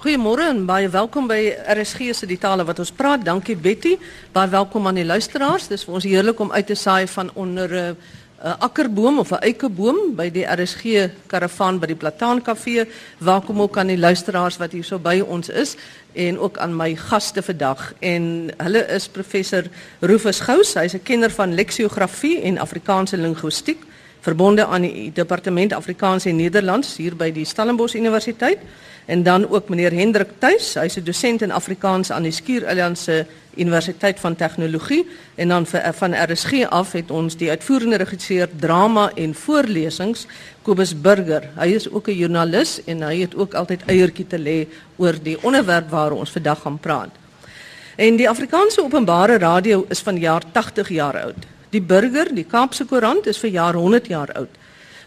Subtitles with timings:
[0.00, 3.20] Goeiemôre en baie welkom by RSG se die tale wat ons praat.
[3.20, 3.98] Dankie Betty.
[4.32, 5.66] Baie welkom aan die luisteraars.
[5.68, 9.32] Dis vir ons heerlik om uit te saai van onder 'n uh, 'n akkerboom of
[9.32, 12.88] 'n eikeboom by die RSG karavaan by die Plataan Kafee.
[13.18, 15.76] Welkom ook aan die luisteraars wat hier so by ons is
[16.12, 17.92] en ook aan my gaste vandag.
[17.98, 19.64] En hulle is professor
[20.00, 20.74] Rufus Gous.
[20.74, 23.84] Hy's 'n kenner van leksiografie en Afrikaanse linguistiek
[24.20, 28.58] verbonde aan die departement Afrikaans en Nederlands hier by die Stellenbosch Universiteit.
[29.10, 34.20] En dan ook meneer Hendrik Tuis, hy's 'n dosent in Afrikaans aan die Skiereilandse Universiteit
[34.20, 39.34] van Tegnologie en dan vir, van RSG af het ons die uitvoerende regisseur drama en
[39.34, 40.26] voorlesings
[40.62, 41.48] Kobus Burger.
[41.56, 44.66] Hy is ook 'n joernalis en hy het ook altyd eiertjie te lê
[44.96, 47.10] oor die onderwerp waaroor ons vandag gaan praat.
[47.96, 51.59] En die Afrikaanse Openbare Radio is van jaar 80 jaar oud.
[51.70, 54.54] Die Burger, die Kaapse Koerant is vir jaar 100 jaar oud.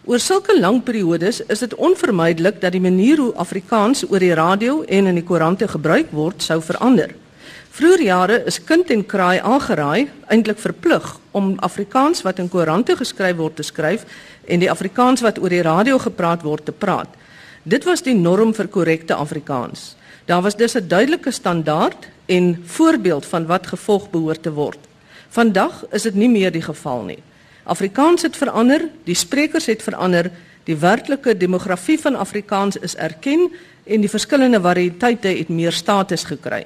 [0.08, 4.78] Oor sulke lang periodes is dit onvermydelik dat die manier hoe Afrikaans oor die radio
[4.88, 7.12] en in die koerante gebruik word sou verander.
[7.76, 13.36] Vroeger jare is kind en kraai aangeraai, eintlik verplig om Afrikaans wat in koerante geskryf
[13.42, 14.08] word te skryf
[14.48, 17.12] en die Afrikaans wat oor die radio gepraat word te praat.
[17.68, 19.98] Dit was die norm vir korrekte Afrikaans.
[20.32, 24.80] Daar was dus 'n duidelike standaard en voorbeeld van wat gevolg behoort te word.
[25.34, 27.20] Vandag is dit nie meer die geval nie.
[27.66, 30.30] Afrikaans het verander, die sprekers het verander,
[30.68, 33.48] die werklike demografie van Afrikaans is erken
[33.84, 36.66] en die verskillende variëteite het meer status gekry.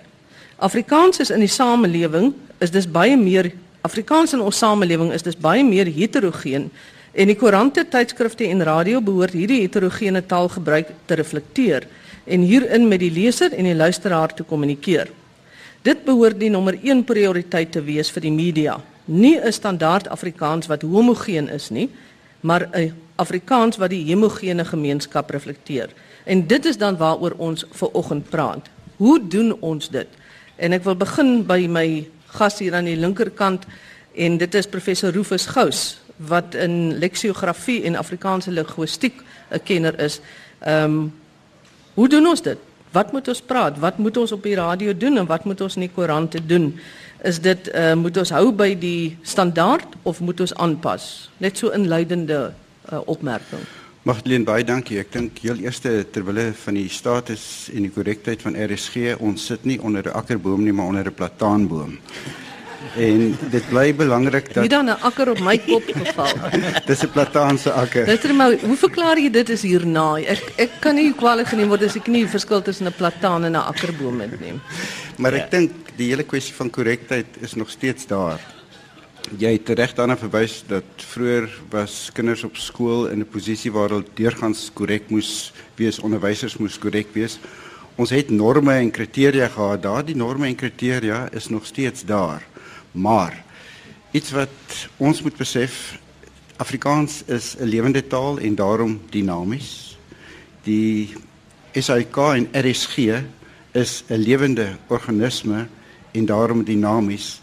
[0.58, 3.54] Afrikaans is in die samelewing is dis baie meer
[3.88, 6.68] Afrikaans in ons samelewing is dis baie meer heterogeen
[7.18, 11.88] en die koerante, tydskrifte en radio behoort hierdie heterogene taalgebruik te reflekteer
[12.26, 15.08] en hierin met die leser en die luisteraar te kommunikeer.
[15.82, 20.68] Dit behoort die nommer 1 prioriteit te wees vir die media nie 'n standaard Afrikaans
[20.68, 21.90] wat homogeen is nie,
[22.40, 25.90] maar 'n Afrikaans wat die homogene gemeenskap reflekteer.
[26.24, 28.70] En dit is dan waaroor ons ver oggend praat.
[28.96, 30.08] Hoe doen ons dit?
[30.56, 33.66] En ek wil begin by my gas hier aan die linkerkant
[34.14, 40.20] en dit is professor Rufus Gous wat in leksiografie en Afrikaanse linguistiek 'n kenner is.
[40.60, 41.14] Ehm um,
[41.94, 42.58] hoe doen ons dit?
[42.92, 43.80] Wat moet ons praat?
[43.80, 46.74] Wat moet ons op die radio doen en wat moet ons in die koerante doen?
[47.26, 51.30] is dit uh, moet ons hou by die standaard of moet ons aanpas?
[51.42, 52.52] Net so inleidende
[52.92, 53.64] uh, opmerking.
[54.08, 55.02] Magdalene baie dankie.
[55.02, 59.66] Ek dink heel eerste terwille van die status en die korrektheid van RSG, ons sit
[59.68, 61.98] nie onder 'n akkerboom nie, maar onder 'n plataanboom.
[62.96, 66.34] En dit bly belangrik dat Wie dan 'n akker op my kop geval.
[66.90, 68.06] Dis 'n plataanse akker.
[68.06, 70.18] Dit is maar hoe verklaar jy dit is hierna?
[70.18, 73.52] Ek ek kan nie kwaliteit geneem word as ek nie verskil tussen 'n plataan en
[73.52, 74.62] 'n akkerboom neem.
[75.18, 75.60] Maar ek ja.
[75.60, 78.40] dink die hele kwessie van korrektheid is nog steeds daar.
[79.36, 83.90] Jy het reg daarna verwys dat vroeër was kinders op skool in 'n posisie waar
[83.90, 87.40] hulle deurgangs korrek moes wees, onderwysers moes korrek wees.
[87.98, 89.82] Ons het norme en kriteria gehad.
[89.82, 92.47] Daardie norme en kriteria is nog steeds daar.
[92.98, 93.44] Maar
[94.12, 94.50] iets wat
[94.98, 96.00] ons moet besef,
[96.58, 99.98] Afrikaans is 'n lewende taal en daarom dinamies.
[100.64, 101.14] Die
[101.74, 102.98] SAK en RSG
[103.72, 105.68] is 'n lewende organisme
[106.12, 107.42] en daarom dinamies.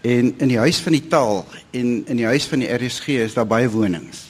[0.00, 3.34] En in die huis van die taal en in die huis van die RSG is
[3.34, 4.28] daar baie wonings.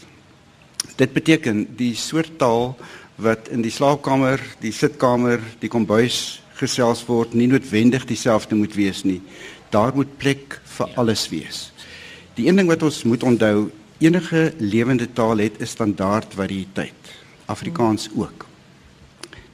[0.97, 2.78] Dit beteken die soort taal
[3.14, 9.03] wat in die slaapkamer, die sitkamer, die kombuis gesels word, nie noodwendig dieselfde moet wees
[9.03, 9.22] nie
[9.70, 11.70] daar moet plek vir alles wees.
[12.34, 17.00] Die een ding wat ons moet onthou, enige lewende taal het 'n standaard variëteit.
[17.47, 18.47] Afrikaans ook.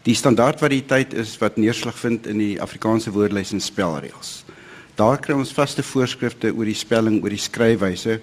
[0.03, 4.45] Die standaard variëteit is wat neerslag vind in die Afrikaanse woordelys en spelreëls.
[4.95, 8.21] Daar kry ons vaste voorskrifte oor die spelling, oor die skryfwyse,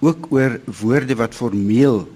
[0.00, 2.08] ook oor woorde wat formeel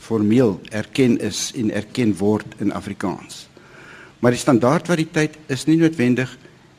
[0.00, 3.48] formeel erken is en erken word in Afrikaans.
[4.20, 6.32] Maar die standaard variëteit is nie noodwendig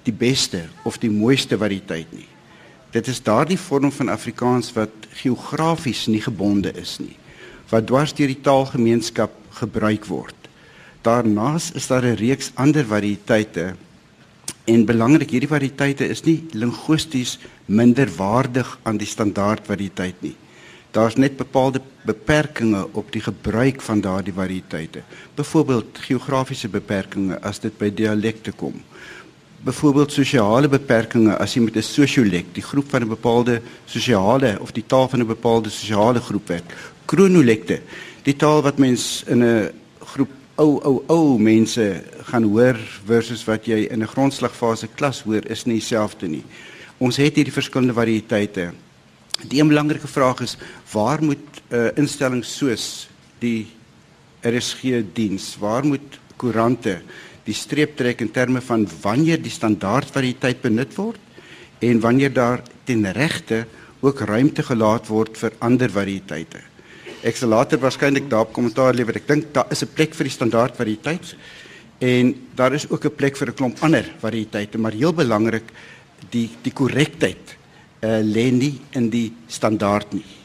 [0.03, 2.27] die beste of die mooiste variëteit nie.
[2.91, 7.15] Dit is daardie vorm van Afrikaans wat geografies nie gebonde is nie,
[7.71, 10.35] wat dwars deur die taalgemeenskap gebruik word.
[11.05, 13.75] Daarnaas is daar 'n reeks ander variëteite
[14.65, 20.35] en belangrik hierdie variëteite is nie linguisties minder waardig aan die standaard variëteit nie.
[20.91, 25.01] Daar's net bepaalde beperkings op die gebruik van daardie variëteite.
[25.35, 28.83] Byvoorbeeld geografiese beperkings as dit by dialekte kom
[29.63, 34.71] byvoorbeeld sosiale beperkings as jy met 'n sosiolek, die groep van 'n bepaalde sosiale of
[34.71, 36.75] die taal van 'n bepaalde sosiale groep werk.
[37.05, 37.81] Kronolekte,
[38.23, 39.69] die taal wat mens in 'n
[39.99, 45.45] groep ou ou ou mense gaan hoor versus wat jy in 'n grondslagfase klas hoor
[45.45, 46.43] is nie dieselfde nie.
[46.97, 48.73] Ons het hierdie verskillende variëteite.
[49.47, 50.57] Die een belangrike vraag is
[50.91, 53.07] waar moet 'n uh, instelling soos
[53.39, 53.67] die
[54.41, 57.01] RSG diens, waar moet koerante
[57.45, 61.19] die streep trek in terme van wanneer die standaardvariëteit benut word
[61.81, 63.65] en wanneer daar ten regte
[64.01, 66.61] ook ruimte gelaat word vir ander variëteite.
[67.21, 69.15] Ek sal later waarskynlik daarop kommentaar lewer.
[69.15, 71.35] Ek dink daar is 'n plek vir die standaardvariëteit
[72.01, 75.69] en daar is ook 'n plek vir 'n klomp ander variëteite, maar heel belangrik
[76.29, 77.57] die die korrektheid
[78.03, 80.40] uh, lê nie in die standaard nie.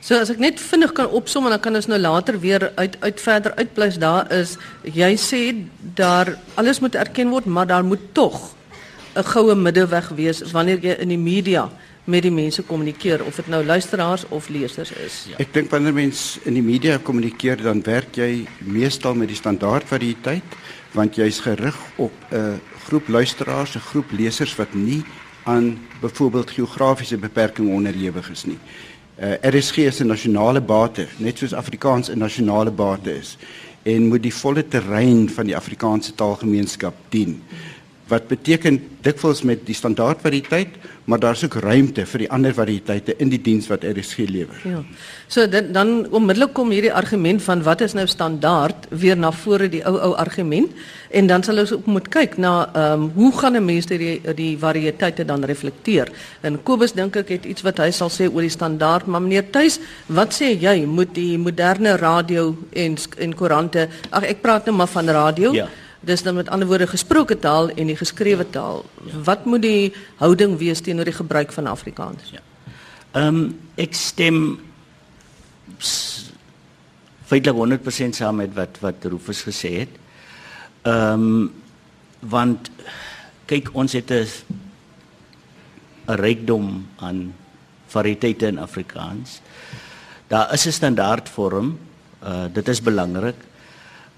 [0.00, 2.96] So as ek net vinnig kan opsom en dan kan ons nou later weer uit
[3.00, 5.42] uit verder uitpleis daar is jy sê
[5.94, 8.54] daar alles moet erken word maar daar moet tog
[9.16, 11.70] 'n goue middeweg wees wanneer jy in die media
[12.04, 15.26] met die mense kommunikeer of dit nou luisteraars of lesers is.
[15.28, 15.36] Ja.
[15.38, 19.84] Ek dink wanneer mens in die media kommunikeer dan werk jy meestal met die standaard
[19.88, 20.56] variëteit
[20.96, 25.04] want jy's gerig op 'n groep luisteraars, 'n groep lesers wat nie
[25.44, 28.58] aan byvoorbeeld geografiese beperkings onderhewig is nie.
[29.18, 33.36] Uh, RSG is 'n nasionale bate, net soos Afrikaans 'n nasionale bate is
[33.82, 37.42] en moet die volle terrein van die Afrikaanse taalgemeenskap dien.
[38.08, 40.78] Wat beteken dikwels met die standaardvariëteit
[41.08, 44.58] maar daar's ook ruimte vir die ander variëteite in die diens wat RSG lewer.
[44.68, 44.82] Ja.
[45.32, 49.70] So dan dan onmiddellik kom hierdie argument van wat is nou standaard weer na vore
[49.72, 50.76] die ou ou argument
[51.08, 54.20] en dan sal ons ook moet kyk na ehm um, hoe gaan 'n mens die
[54.34, 56.12] die variëteite dan reflekteer.
[56.40, 59.50] En Kobus dink ek het iets wat hy sal sê oor die standaard, maar meneer
[59.50, 64.76] Tuis, wat sê jy moet die moderne radio en en koerante, ag ek praat nou
[64.76, 65.52] maar van radio.
[65.52, 65.68] Ja.
[66.00, 68.84] Dis dan met ander woorde gesproke taal en die geskrewe taal.
[69.04, 69.18] Ja.
[69.24, 72.30] Wat moet die houding wees teenoor die gebruik van Afrikaans?
[72.30, 72.42] Ja.
[73.12, 74.60] Ehm um, ek stem
[77.28, 79.98] feitelik 100% saam met wat wat Rufus gesê het.
[80.82, 81.50] Ehm um,
[82.20, 82.70] want
[83.46, 84.26] kyk ons het 'n
[86.06, 87.34] rykdom aan
[87.86, 89.40] variëteite in Afrikaans.
[90.28, 91.78] Daar is 'n standaardvorm.
[92.22, 93.36] Uh dit is belangrik.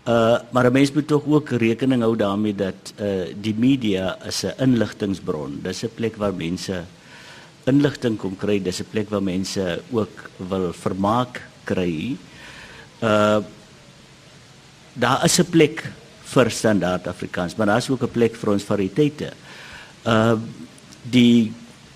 [0.08, 4.44] Uh maar 'n mens moet tog ook rekening hou daarmee dat uh die media is
[4.44, 5.60] 'n inligtingbron.
[5.62, 6.84] Dis 'n plek waar mense
[7.64, 12.16] inligting kom kry, dis 'n plek waar mense ook wil vermaak kry.
[13.02, 13.38] Uh
[14.92, 15.92] daar is 'n plek
[16.22, 19.32] vir standaard Afrikaans, maar daar is ook 'n plek vir ons variëteite.
[20.06, 20.38] Uh
[21.02, 21.52] die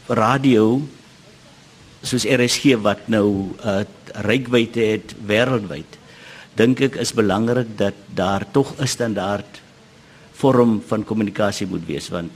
[0.06, 0.82] radio
[2.02, 3.80] soos RSG wat nou uh
[4.12, 6.03] rykwyte het wêreldwyd
[6.58, 9.60] dink ek is belangrik dat daar tog 'n standaard
[10.32, 12.30] vorm van kommunikasie moet wees want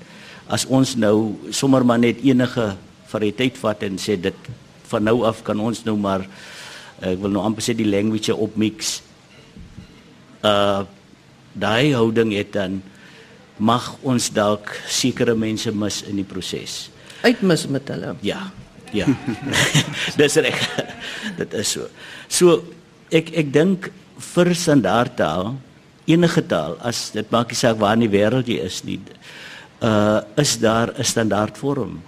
[0.47, 2.77] as ons nou sommer maar net enige
[3.07, 4.37] variëteit vat en sê dit
[4.89, 6.27] van nou af kan ons nou maar
[7.01, 9.03] ek wil nou amper sê die language opmix
[10.43, 10.85] uh
[11.59, 12.83] daai houding het dan
[13.57, 16.91] mag ons dalk sekere mense mis in die proses
[17.23, 18.15] uitmis met hulle.
[18.23, 18.51] Ja
[18.93, 19.07] ja.
[20.21, 20.61] Dis reg.
[21.41, 21.89] Dit is so.
[22.29, 22.63] So
[23.13, 25.55] ek ek dink vir standaardtaal
[26.09, 29.01] enige taal as dit maak nie saak waar in die wêreld jy is nie
[29.85, 32.03] uh is daar 'n standaardvorm.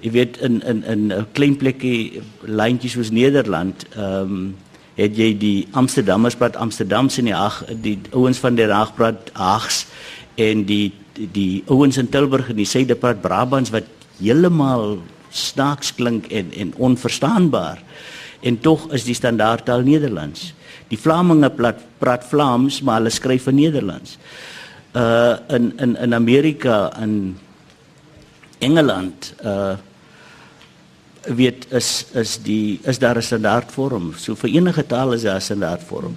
[0.00, 4.56] Jy weet in in in 'n klein plekkie lyntjies soos Nederland ehm um,
[4.96, 9.30] het jy die Amsterdammers praat Amsterdams en die Haag die ouens van die Haag praat
[9.32, 9.86] Haags
[10.34, 13.86] en die die, ouens in Tilburg en die Suide praat Brabants wat
[14.20, 14.98] heeltemal
[15.30, 17.82] snaaks klink en en onverstaanbaar.
[18.40, 20.54] En tog is die standaardtaal Nederlands
[20.88, 24.16] Die Vlaminge praat, praat Vlaams, maar hulle skryf in Nederlands.
[24.96, 27.38] Uh in in in Amerika en
[28.58, 29.76] Engeland uh
[31.28, 34.14] weet is is die is daar 'n standaardvorm.
[34.16, 36.16] So vir enige taal is daar 'n standaardvorm.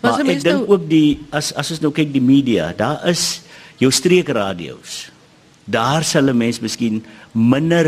[0.00, 0.68] Maar, maar ek dink nou...
[0.68, 3.40] ook die as as ons nou kyk die media, daar is
[3.76, 5.10] jou streekradio's.
[5.64, 7.86] Daar sal 'n mens miskien minder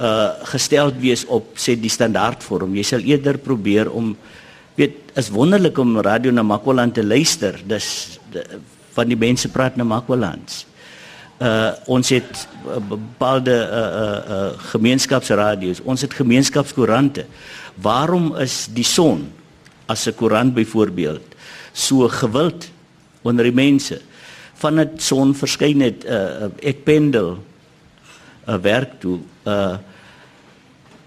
[0.00, 2.74] uh gestel wees op sê die standaardvorm.
[2.74, 4.16] Jy sal eerder probeer om
[5.18, 7.58] is wonderlik om radio na Makwaland te luister.
[7.66, 8.44] Dis de,
[8.94, 10.64] van die mense praat na Makwalands.
[11.42, 12.46] Uh ons het
[12.90, 15.82] bepaalde uh uh, uh gemeenskapsradio's.
[15.82, 17.26] Ons het gemeenskapskoerante.
[17.82, 19.26] Waarom is die son
[19.86, 21.34] as 'n koerant byvoorbeeld
[21.72, 22.70] so gewild
[23.22, 24.00] onder die mense?
[24.54, 29.78] Van dit son verskyn het uh ek pendel 'n uh, werk toe uh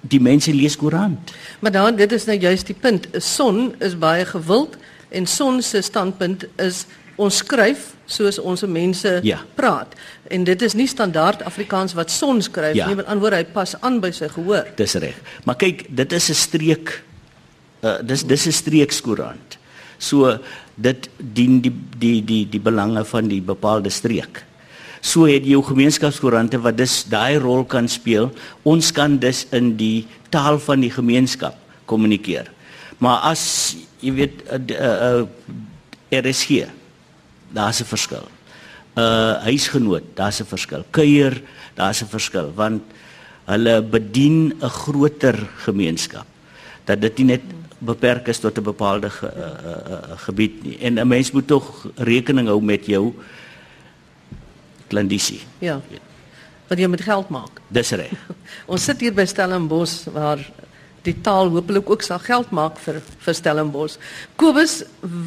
[0.02, 1.32] die mense lees koerant.
[1.62, 3.08] Maar dan dit is nou juist die punt.
[3.22, 4.78] Son is baie gewild
[5.10, 6.86] en son se standpunt is
[7.22, 9.40] ons skryf soos ons mense ja.
[9.56, 9.94] praat.
[10.34, 12.88] En dit is nie standaard Afrikaans wat son skryf ja.
[12.90, 14.74] nie, met ander woorde hy pas aan by sy gehoor.
[14.80, 15.18] Dis reg.
[15.46, 16.98] Maar kyk, dit is 'n streek
[17.86, 19.58] uh, dis dis 'n streekskoerant.
[19.98, 20.38] So
[20.76, 24.44] dit dien die die die die belange van die bepaalde streek
[25.02, 28.32] so het jou gemeenskapskoerante wat dus daai rol kan speel.
[28.64, 32.52] Ons kan dus in die taal van die gemeenskap kommunikeer.
[33.02, 36.70] Maar as jy weet uh, uh, uh, RSG
[37.52, 38.28] daar's 'n verskil.
[38.96, 40.86] Uh huisgenoot, daar's 'n verskil.
[40.90, 41.42] Kuier,
[41.74, 42.82] daar's 'n verskil want
[43.46, 46.26] hulle bedien 'n groter gemeenskap.
[46.86, 47.42] Dat dit nie net
[47.80, 49.46] beperk is tot 'n bepaalde ge, uh,
[49.92, 50.78] uh, gebied nie.
[50.80, 53.14] En 'n mens moet tog rekening hou met jou
[54.92, 55.42] klandisie.
[55.64, 55.80] Ja.
[56.70, 57.64] Want jy moet geld maak.
[57.74, 58.14] Dis reg.
[58.72, 60.44] Ons sit hier by Stellenbosch waar
[61.06, 63.98] die taal hopelik ook sal geld maak vir vir Stellenbosch.
[64.38, 64.82] Kobus,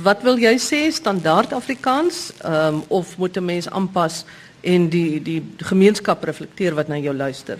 [0.06, 4.24] wat wil jy sê standaard Afrikaans um, of moet 'n mens aanpas
[4.62, 7.58] en die die gemeenskap reflekteer wat na jou luister?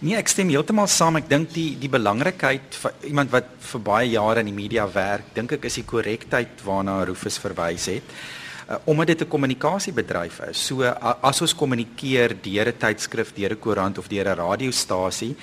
[0.00, 1.16] Nee, ek stem heeltemal saam.
[1.18, 5.34] Ek dink die die belangrikheid vir iemand wat vir baie jare in die media werk,
[5.34, 8.04] dink ek is die korrektheid waarna Rufus verwys het.
[8.68, 10.66] Uh, omdat dit 'n kommunikasiebedryf is.
[10.66, 15.36] So uh, as ons kommunikeer deur 'n tydskrif, deur 'n koerant of deur 'n radiostasie,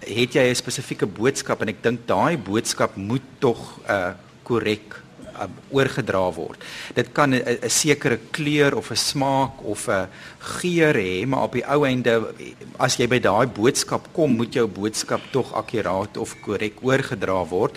[0.00, 4.12] het jy 'n spesifieke boodskap en ek dink daai boodskap moet tog uh
[4.42, 5.02] korrek
[5.36, 6.64] uh, oorgedra word.
[6.94, 11.66] Dit kan 'n sekere kleur of 'n smaak of 'n geur hê, maar op die
[11.68, 12.34] ou einde
[12.78, 17.76] as jy by daai boodskap kom, moet jou boodskap tog akkuraat of korrek oorgedra word.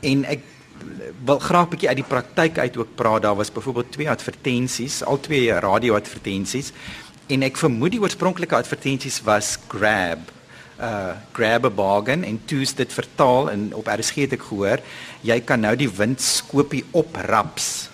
[0.00, 0.40] En ek
[1.24, 3.22] wil graag 'n bietjie uit die praktyk uit ook praat.
[3.22, 6.72] Daar was byvoorbeeld twee advertensies, al twee radio-advertensies
[7.32, 10.30] en ek vermoed die oorspronklike advertensies was Grab.
[10.82, 14.80] Uh grab a bargain en toets dit vertaal en op RSG het ek gehoor
[15.22, 17.88] jy kan nou die windskoopie opraps.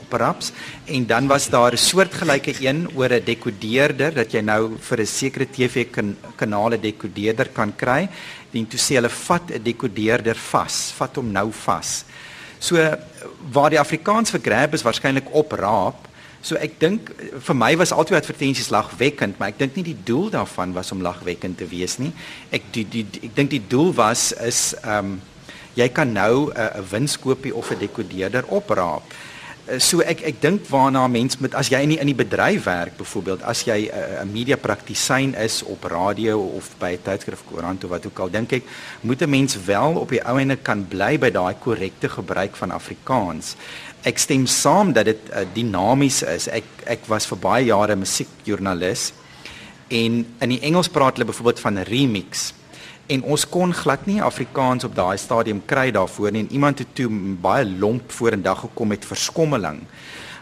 [0.00, 0.52] Opraps?
[0.86, 5.06] En dan was daar 'n soortgelyke een oor 'n dekodeerder dat jy nou vir 'n
[5.06, 8.08] sekere TV kan, kanale dekodeerder kan kry
[8.56, 12.04] en toe sê hulle vat 'n dekodeerder vas vat hom nou vas
[12.58, 12.76] so
[13.52, 16.06] waar die Afrikaans vir grab is waarskynlik opraap
[16.46, 17.08] So ek dink
[17.42, 21.02] vir my was altyd advertensies lagwekkend, maar ek dink nie die doel daarvan was om
[21.02, 22.12] lagwekkend te wees nie.
[22.54, 25.16] Ek die, die, ek dink die doel was is ehm um,
[25.76, 29.02] jy kan nou 'n uh, winskoopie of 'n dekodeerder opraap.
[29.66, 32.64] Uh, so ek ek dink waarna mens met as jy in die, in die bedryf
[32.64, 37.42] werk byvoorbeeld as jy 'n uh, media praktisyn is op radio of by 'n tydskrif
[37.50, 38.64] koerant of wat ook al dink ek
[39.02, 42.70] moet 'n mens wel op die ou ende kan bly by daai korrekte gebruik van
[42.70, 43.56] Afrikaans
[44.06, 46.46] ek stem saam dat dit uh, dinamies is.
[46.46, 49.10] Ek ek was vir baie jare musiekjoernalis
[49.90, 52.52] en in die Engels praat hulle byvoorbeeld van remix.
[53.06, 56.94] En ons kon glad nie Afrikaans op daai stadium kry daarvoor nie en iemand het
[56.98, 57.06] toe
[57.42, 59.84] baie lomp vorendag gekom met verskommeling.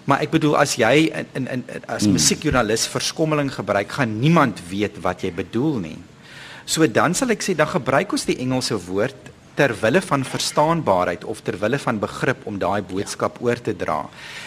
[0.09, 2.17] Maar ek bedoel as jy in in, in as hmm.
[2.17, 5.99] musiekjoernalis verskommeling gebruik, gaan niemand weet wat jy bedoel nie.
[6.65, 11.25] So dan sal ek sê dan gebruik ons die Engelse woord ter wille van verstaanbaarheid
[11.31, 14.01] of ter wille van begrip om daai boodskap oor te dra.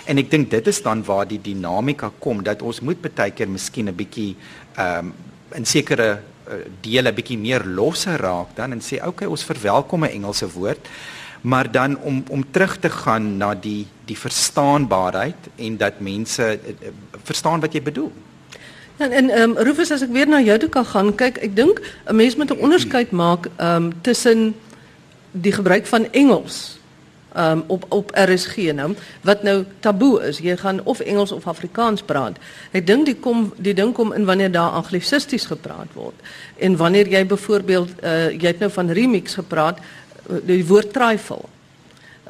[0.06, 3.48] En ek dink dit is dan waar die dinamika kom dat ons moet baie keer
[3.48, 4.36] miskien 'n bietjie
[4.76, 5.14] ehm um,
[5.56, 6.20] in sekere
[6.82, 10.88] dele bietjie meer losse raak dan en sê okay, ons verwelkom 'n Engelse woord,
[11.42, 16.92] maar dan om om terug te gaan na die die verstaanbaarheid en dat mense uh,
[17.24, 18.12] verstaan wat jy bedoel.
[18.98, 21.56] En en ehm um, Rufus as ek weer na jou toe kan gaan, kyk, ek
[21.56, 24.56] dink 'n mens moet 'n onderskeid maak ehm um, tussen
[25.32, 26.77] die gebruik van Engels
[27.38, 30.40] um, op op RSG nou wat nou taboe is.
[30.44, 32.38] Jy gaan of Engels of Afrikaans praat.
[32.72, 36.16] Ek dink die kom die ding kom in wanneer daar anglisisties gepraat word.
[36.58, 41.44] En wanneer jy byvoorbeeld uh, jy het nou van remix gepraat, uh, die woord trifle.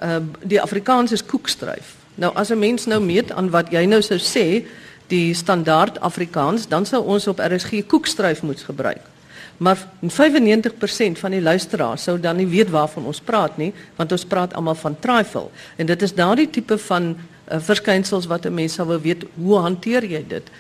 [0.03, 1.95] Uh, die Afrikaans is koekstryf.
[2.15, 4.65] Nou as 'n mens nou meet aan wat jy nou sou sê,
[5.07, 9.16] die standaard Afrikaans, dan sou ons op RSG koekstryf moet gebruik.
[9.57, 14.25] Maar 95% van die luisteraars sou dan nie weet waarvan ons praat nie, want ons
[14.25, 15.49] praat almal van trifle.
[15.75, 19.57] En dit is daardie tipe van uh, verskynsels wat 'n mens sou wil weet, hoe
[19.57, 20.51] hanteer jy dit?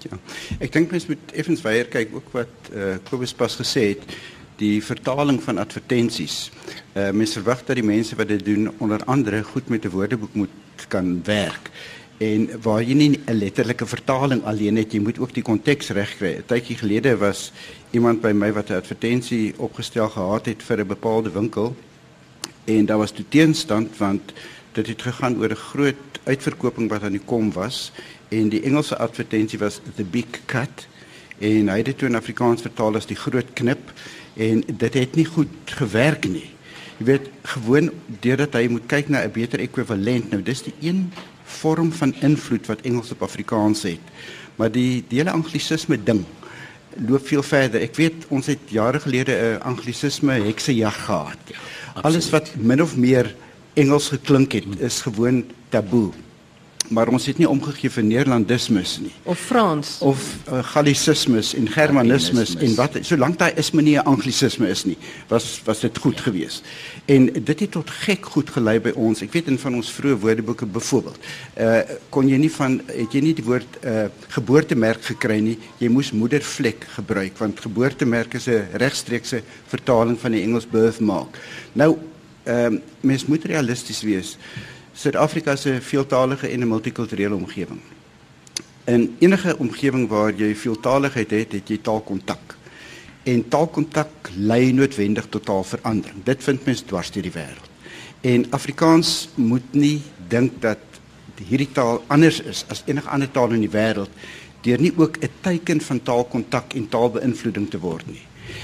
[0.00, 0.18] Ja.
[0.58, 4.02] Ek dink mens moet effens weier kyk ook wat uh, Kobus pas gesê het,
[4.56, 6.50] die vertaling van advertensies.
[6.94, 10.34] Uh, mens verwag dat die mense wat dit doen onder andere goed met 'n woordeboek
[10.34, 10.50] moet
[10.88, 11.70] kan werk.
[12.20, 16.16] En waar jy nie 'n letterlike vertaling alleen het, jy moet ook die konteks reg
[16.16, 16.36] kry.
[16.36, 17.52] 'n Tydjie gelede was
[17.90, 21.76] iemand by my wat 'n advertensie opgestel gehad het vir 'n bepaalde winkel
[22.64, 24.32] en daar was toe teenstand want
[24.72, 27.92] dit het gegaan oor 'n groot uitverkoping wat aan die kom was
[28.28, 30.86] en die Engelse advertensie was the big cut
[31.38, 33.92] en hy het dit toe in Afrikaans vertaal as die groot knip
[34.36, 36.50] en dit het nie goed gewerk nie.
[36.98, 40.30] Jy weet gewoon deurdat hy moet kyk na 'n beter ekwivalent.
[40.30, 41.12] Nou dis die een
[41.44, 44.04] vorm van invloed wat Engels op Afrikaans het.
[44.56, 46.24] Maar die hele anglisisme ding
[47.08, 47.80] loop veel verder.
[47.80, 51.38] Ek weet ons het jare gelede 'n anglisisme heksejag gehad.
[51.46, 51.58] Ja,
[52.02, 53.34] Alles wat min of meer
[53.74, 56.10] Engels geklink het, is gewoon taboe.
[56.90, 59.12] Maar ons het nie omgegee vir Nederlandismus nie.
[59.30, 59.96] Of Frans.
[60.02, 64.98] Of uh, Gallicismus en Germanismus en wat solank daai isme nie 'n anglisisme is nie
[65.28, 66.64] was was dit goed geweest.
[67.06, 69.22] En dit het tot gek goed gelei by ons.
[69.22, 71.18] Ek weet in van ons vroeë woordeboeke byvoorbeeld
[71.56, 71.80] uh,
[72.10, 75.58] kon jy nie van het jy nie die woord uh, geboortemerk gekry nie.
[75.78, 81.38] Jy moes moedervlek gebruik want geboortemerk is 'n regstreekse vertaling van die Engels birthmark.
[81.72, 81.98] Nou
[82.44, 84.36] ehm uh, mens moet realisties wees
[84.92, 87.80] Suid-Afrika 'n veeltaalige en 'n multikulturele omgewing.
[88.84, 92.56] In enige omgewing waar jy veeltaaligheid het, het jy taalkontak.
[93.22, 96.24] En taalkontak lei noodwendig tot taalverandering.
[96.24, 97.68] Dit vind mens dwars deur die wêreld.
[98.20, 100.78] En Afrikaans moet nie dink dat
[101.48, 104.10] hierdie taal anders is as enige ander taal in die wêreld
[104.60, 108.22] deur nie ook 'n teiken van taalkontak en taalbeïnvloeding te word nie.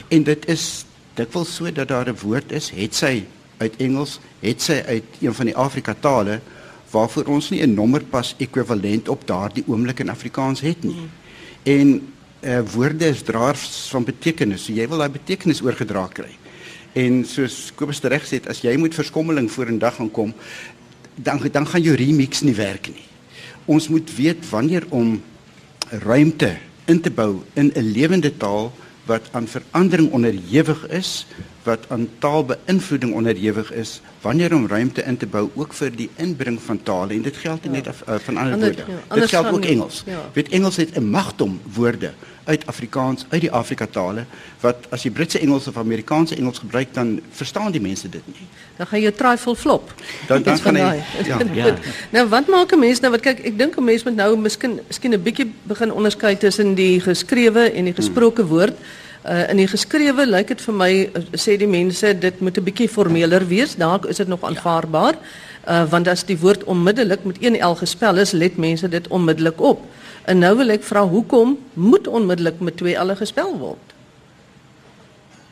[0.09, 3.25] En dit is dikwels so dat daar 'n woord is, het sy
[3.59, 6.41] uit Engels, het sy uit een van die Afrika tale
[6.91, 10.95] waarvoor ons nie 'n nommerpas ekwivalent op daardie oomblik in Afrikaans het nie.
[10.95, 11.11] Mm.
[11.63, 14.65] En uh, woorde is draers van betekenis.
[14.65, 16.31] So jy wil daai betekenis oorgedra kry.
[16.97, 20.35] En soos Kobus reg sê, as jy moet verskommeling voor 'n dag gaan kom,
[21.15, 23.05] dan dan gaan jou remix nie werk nie.
[23.65, 25.23] Ons moet weet wanneer om
[25.91, 28.73] ruimte in te bou in 'n lewende taal
[29.07, 31.27] wat aan verandering onderhewig is
[31.67, 36.61] wat aan taalbeïnvloeding onderhewig is wanneer om ruimte in te bou ook vir die inbring
[36.63, 37.15] van tale.
[37.15, 37.77] En dit geld nie ja.
[37.77, 38.93] net af, uh, van ander, ander woorde.
[39.09, 40.03] ja, dit geld ook Engels.
[40.07, 40.31] Ja.
[40.33, 42.13] weet Engels het 'n magdom woorde
[42.47, 44.25] uit Afrikaans uit die Afrika tale
[44.63, 48.47] wat as jy Britse Engels of Amerikaanse Engels gebruik dan verstaan die mense dit nie
[48.79, 49.95] dan gaan jy trifle flop
[50.29, 51.41] dan dan gaan hy ja.
[51.61, 51.73] ja
[52.15, 54.79] nou wat maak 'n mens nou wat kyk ek dink 'n mens moet nou miskien
[54.87, 58.51] miskien 'n bietjie begin onderskei tussen die geskrewe en die gesproke hmm.
[58.51, 58.79] woord
[59.27, 62.63] Uh, in die geskrewe lyk dit vir my uh, sê die mense dit moet 'n
[62.63, 63.75] bietjie formeler wees.
[63.75, 65.19] Dalk is dit nog aanvaarbaar.
[65.67, 69.61] Uh, want as die woord onmiddellik met een L gespel is, let mense dit onmiddellik
[69.61, 69.83] op.
[70.27, 73.93] En nou wil ek vra hoekom moet onmiddellik met twee L gespel word?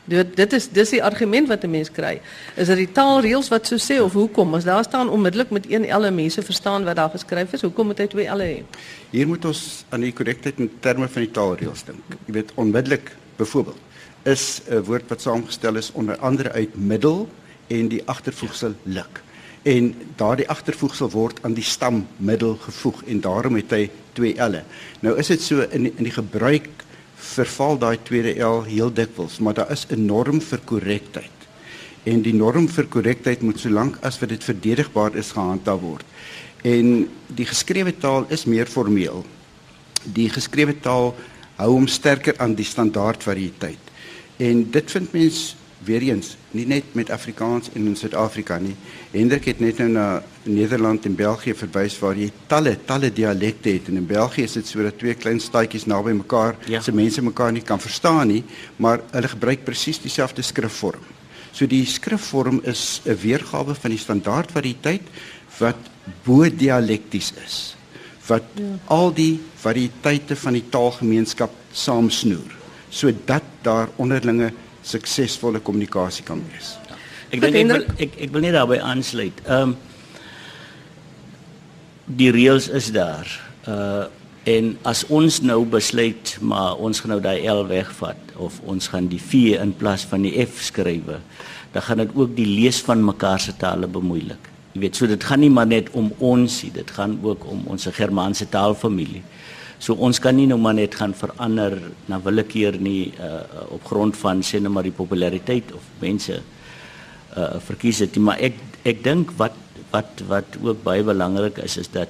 [0.05, 2.21] Dit dit is dis die argument wat 'n mens kry.
[2.55, 4.53] Is dit die taalreëls wat so sê of hoekom?
[4.53, 7.97] As daar staan onmiddellik met een en mense verstaan wat daar geskryf is, hoekom moet
[7.97, 8.63] hy twee L hê?
[9.09, 12.03] Hier moet ons aan die korrektheid in terme van die taalreëls dink.
[12.25, 13.79] Jy weet onmiddellik byvoorbeeld
[14.23, 17.29] is 'n woord wat saamgestel is onder andere uit middel
[17.67, 19.21] en die agtervoegsel lik.
[19.63, 24.63] En daardie agtervoegsel word aan die stam middel gevoeg en daarom het hy twee L'e.
[25.03, 26.69] Nou is dit so in in die gebruik
[27.35, 31.31] verval daai tweede L heel dikwels, maar daar is 'n norm vir korrektheid.
[32.03, 36.05] En die norm vir korrektheid moet solank as wat dit verdedigbaar is gehandhaaf word.
[36.63, 39.25] En die geskrewe taal is meer formeel.
[40.03, 41.15] Die geskrewe taal
[41.55, 43.91] hou hom sterker aan die standaard variëteit.
[44.37, 48.75] En dit vind mens weer eens nie net met Afrikaans en in Suid-Afrika nie.
[49.11, 50.07] Hendrik het net nou na
[50.43, 54.67] Nederland en België verwys waar jy talle talle dialekte het en in België is dit
[54.67, 56.81] sodat twee klein staatjies naby mekaar ja.
[56.81, 58.43] se mense mekaar nie kan verstaan nie,
[58.77, 61.03] maar hulle gebruik presies dieselfde skrifvorm.
[61.55, 65.07] So die skrifvorm is 'n weergawe van die standaard variëteit
[65.59, 65.77] wat
[66.25, 67.75] bo dialekties is
[68.27, 68.77] wat ja.
[68.85, 72.53] al die variëteite van die taalgemeenskap saamsnoer
[72.89, 74.51] sodat daar onderlinge
[74.85, 76.75] suksesvolle kommunikasie kan wees.
[76.89, 76.99] Ja.
[77.33, 79.43] Ek dink ek wil ek ek wil net daarbey aansluit.
[79.47, 79.77] Ehm um,
[82.05, 83.29] die reëls is daar.
[83.65, 84.05] Uh
[84.45, 89.07] en as ons nou besluit maar ons gaan nou daai L wegvat of ons gaan
[89.09, 91.17] die V in plaas van die F skrywe,
[91.73, 94.51] dan gaan dit ook die lees van mekaar se tale bemoeilik.
[94.75, 97.63] Jy weet, so dit gaan nie maar net om ons nie, dit gaan ook om
[97.73, 99.23] ons Germaanse taalfamilie.
[99.85, 101.77] So ons kan nie nou maar net gaan verander
[102.09, 103.43] na willekeur nie uh,
[103.75, 106.41] op grond van sê net maar die populariteit of mense
[107.35, 108.55] uh verkies dit, maar ek
[108.87, 109.57] ek dink wat
[109.91, 112.09] wat wat ook baie belangrik is is dat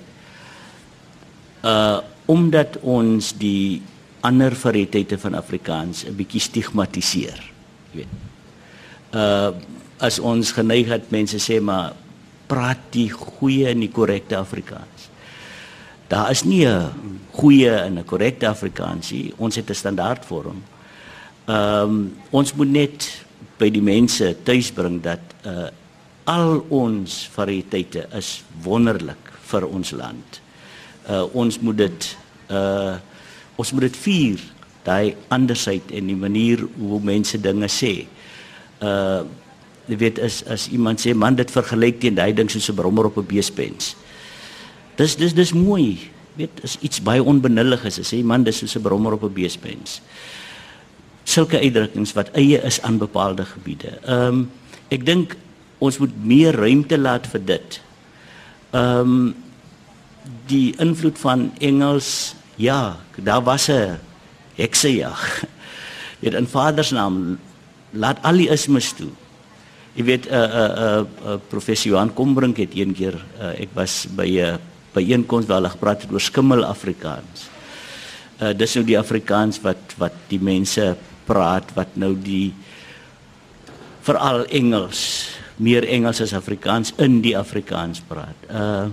[1.65, 1.99] uh
[2.31, 3.81] omdat ons die
[4.25, 7.41] ander variëteite van Afrikaans 'n bietjie stigmatiseer,
[7.91, 8.13] jy weet.
[9.13, 9.51] Uh
[9.99, 11.95] as ons geneig het mense sê maar
[12.47, 15.09] praat die goeie en die korrekte Afrikaans.
[16.07, 19.33] Daar is nie 'n goeie en 'n korrekte Afrikaans nie.
[19.37, 20.63] Ons het 'n standaardvorm.
[21.45, 23.25] Ehm um, ons moet net
[23.57, 25.67] by die mense tuisbring dat uh
[26.25, 30.41] al ons variëteite is wonderlik vir ons land.
[31.09, 32.17] Uh ons moet dit
[32.49, 32.95] uh
[33.55, 34.39] ons moet dit vier
[34.83, 38.07] daai andersheid en die manier hoe mense dinge sê.
[38.81, 39.23] Uh
[39.85, 43.05] jy weet as as iemand sê man dit vergelyk teen daai ding soos 'n brommer
[43.05, 43.95] op 'n beespens.
[44.95, 46.11] Dis dis dis mooi.
[46.35, 47.99] Weet is iets baie onbenullig is.
[48.07, 50.01] Sê man dis soos 'n brommer op 'n beespens.
[51.23, 53.99] Sulke uitdrukkings wat eie is aan bepaalde gebiede.
[54.03, 54.51] Ehm um,
[54.89, 55.35] ek dink
[55.79, 57.81] ons moet meer ruimte laat vir dit.
[58.71, 59.35] Ehm um,
[60.47, 63.99] die invloed van Engels ja, daar was 'n
[64.55, 65.43] heksejag.
[66.19, 67.37] Dit in Vader se naam
[67.91, 69.09] laat al die ismes toe.
[69.93, 73.25] Jy weet 'n uh, 'n uh, 'n uh, uh, professor Johan Kombrink het een keer
[73.39, 74.55] uh, ek was by 'n uh,
[74.95, 77.49] by een koms waar hulle gepraat het oor skimmel Afrikaans.
[78.39, 80.93] Uh dis nou die Afrikaans wat wat die mense
[81.27, 82.53] praat wat nou die
[84.05, 85.01] veral Engels,
[85.57, 88.47] meer Engels as Afrikaans in die Afrikaans praat.
[88.51, 88.87] Uh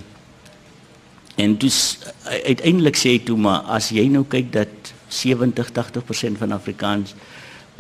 [1.41, 7.15] en dus uiteindelik sê toe maar as jy nou kyk dat 70 80% van Afrikaans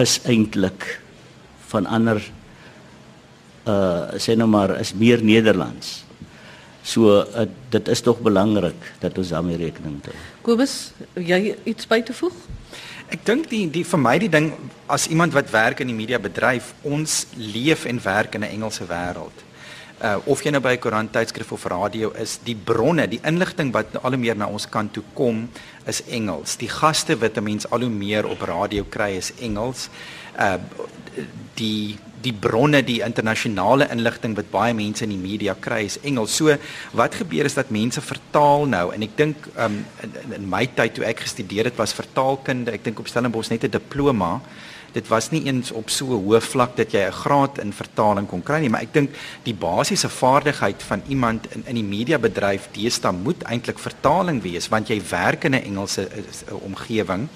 [0.00, 0.87] is eintlik
[1.68, 2.22] van ander
[3.68, 6.00] uh sê nou maar is meer Nederlands.
[6.82, 10.14] So uh, dit is tog belangrik dat ons daarmee rekening hou.
[10.42, 12.34] Kobus, jy iets by te voeg?
[13.12, 14.50] Ek dink die die vir my die ding
[14.90, 18.86] as iemand wat werk in die media bedryf, ons leef en werk in 'n Engelse
[18.88, 19.44] wêreld.
[20.02, 23.72] Uh of jy nou by 'n koerant, tydskrif of radio is, die bronne, die inligting
[23.72, 25.48] wat al hoe meer na ons kant toe kom,
[25.86, 26.56] is Engels.
[26.56, 29.88] Die gaste wat 'n mens al hoe meer op radio kry is Engels.
[30.38, 30.58] Uh
[31.54, 36.37] die die bronne die internasionale inligting wat baie mense in die media kry is Engels.
[36.37, 36.56] So
[36.98, 40.96] wat gebeur is dat mense vertaal nou en ek dink um, in, in my tyd
[40.96, 44.40] toe ek gestudeer het was vertaalkunde, ek dink op Stellenbosch net 'n diploma.
[44.92, 48.28] Dit was nie eens op so 'n hoë vlak dat jy 'n graad in vertaling
[48.28, 49.11] kon kry nie, maar ek dink
[49.44, 54.88] die basiese vaardigheid van iemand in in die mediabedryf deesdae moet eintlik vertaling wees want
[54.88, 56.08] jy werk in 'n Engelse
[56.62, 57.28] omgewing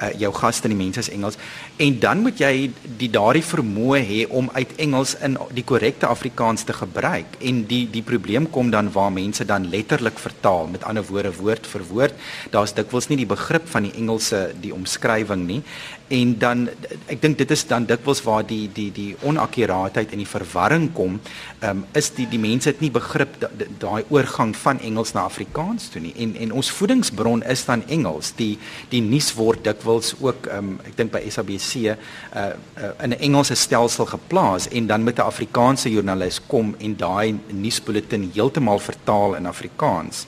[0.00, 1.38] uh, jou gaste en die mense is Engels
[1.76, 6.64] en dan moet jy die daardie vermoë hê om uit Engels in die korrekte Afrikaans
[6.66, 7.38] te gebruik.
[7.40, 10.66] En die die probleem kom dan waar mense dan letterlik vertaal.
[10.72, 12.14] Met ander woorde woord vir woord
[12.50, 15.62] daar's dikwels nie die begrip van die Engelse die omskrywing nie
[16.08, 16.68] en dan
[17.12, 21.18] ek dink dit is dan dikwels waar die die die onakkuraatheid en die verwarring kom.
[21.64, 23.36] Um, is die die mense het nie begrip
[23.80, 26.14] daai oorgang van Engels na Afrikaans toe nie.
[26.16, 28.32] En en ons voedingsbron is dan Engels.
[28.40, 28.58] Die
[28.92, 31.96] die nuus word dikwels ook um, ek dink by SABC uh,
[32.36, 37.38] uh, in 'n Engelse stelsel geplaas en dan met 'n Afrikaanse joernalis kom en daai
[37.52, 40.26] nuusbulletin heeltemal vertaal in Afrikaans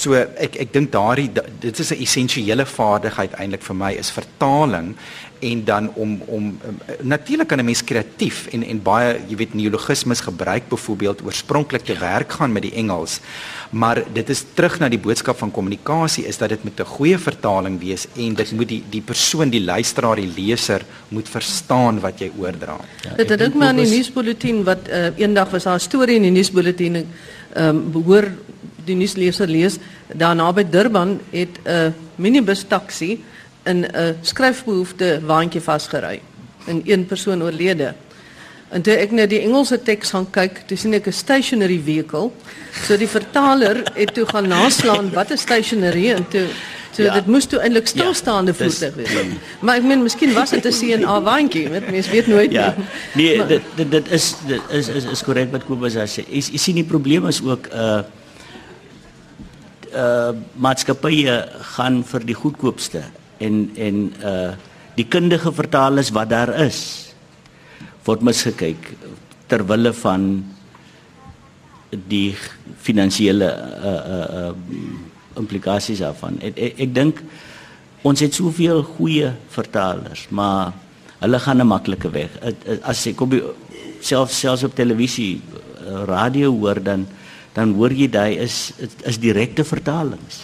[0.00, 1.28] So ek ek dink daardie
[1.60, 4.94] dit is 'n essensiële vaardigheid eintlik vir my is vertaling
[5.40, 9.54] en dan om om um, natuurlik kan 'n mens kreatief en en baie jy weet
[9.54, 13.20] neologismes gebruik byvoorbeeld oorspronklik te werk gaan met die Engels.
[13.70, 17.18] Maar dit is terug na die boodskap van kommunikasie is dat dit met 'n goeie
[17.18, 22.18] vertaling wees en dit moet die die persoon die luisteraar die leser moet verstaan wat
[22.18, 22.76] jy oordra.
[23.02, 26.22] Ja, dit dink my aan die nuusbulletin wat uh, eendag was daar 'n storie in
[26.22, 28.32] die nuusbulletin ehm um, behoor
[28.90, 29.78] die nuusleser lees,
[30.12, 33.22] daarna by Durban het 'n minibus taxi
[33.64, 36.20] in 'n skryfbehoefte waantjie vasgery
[36.66, 37.94] en een persoon oorlede.
[38.70, 42.30] En toe ek net die Engelse teks gaan kyk, toe sien ek 'n stationary vehicle.
[42.86, 46.46] So die vertaler het toe gaan naslaan wat 'n stationary en toe
[46.94, 47.14] so ja.
[47.14, 49.10] dit moes toe eintlik stilstaande ja, voertuig wees.
[49.60, 52.74] Maar ek meen miskien was dit 'n CNA waantjie, weet mense weet nooit ja.
[53.14, 53.26] nie.
[53.26, 56.22] Nee, dit, dit dit is dit is is is korrek wat Kobus sê.
[56.30, 58.00] Jy sien die probleem is ook uh
[59.94, 61.36] uh maatskappye
[61.74, 63.04] gaan vir die goedkoopste
[63.38, 64.52] en en uh
[64.96, 66.80] die kundige vertalers wat daar is
[68.04, 68.90] word misgekyk
[69.48, 70.26] ter wille van
[71.90, 72.36] die
[72.82, 74.52] finansiële uh uh, uh
[75.40, 76.38] implikasies daarvan.
[76.42, 77.22] Ek ek, ek dink
[78.06, 80.72] ons het soveel goeie vertalers, maar
[81.20, 82.30] hulle gaan 'n maklike weg.
[82.82, 83.30] As ek kom
[84.00, 85.40] selfs selfs op televisie,
[86.06, 87.06] radio hoor dan
[87.52, 88.72] dan hoor jy daai is
[89.04, 90.40] is direkte vertalings.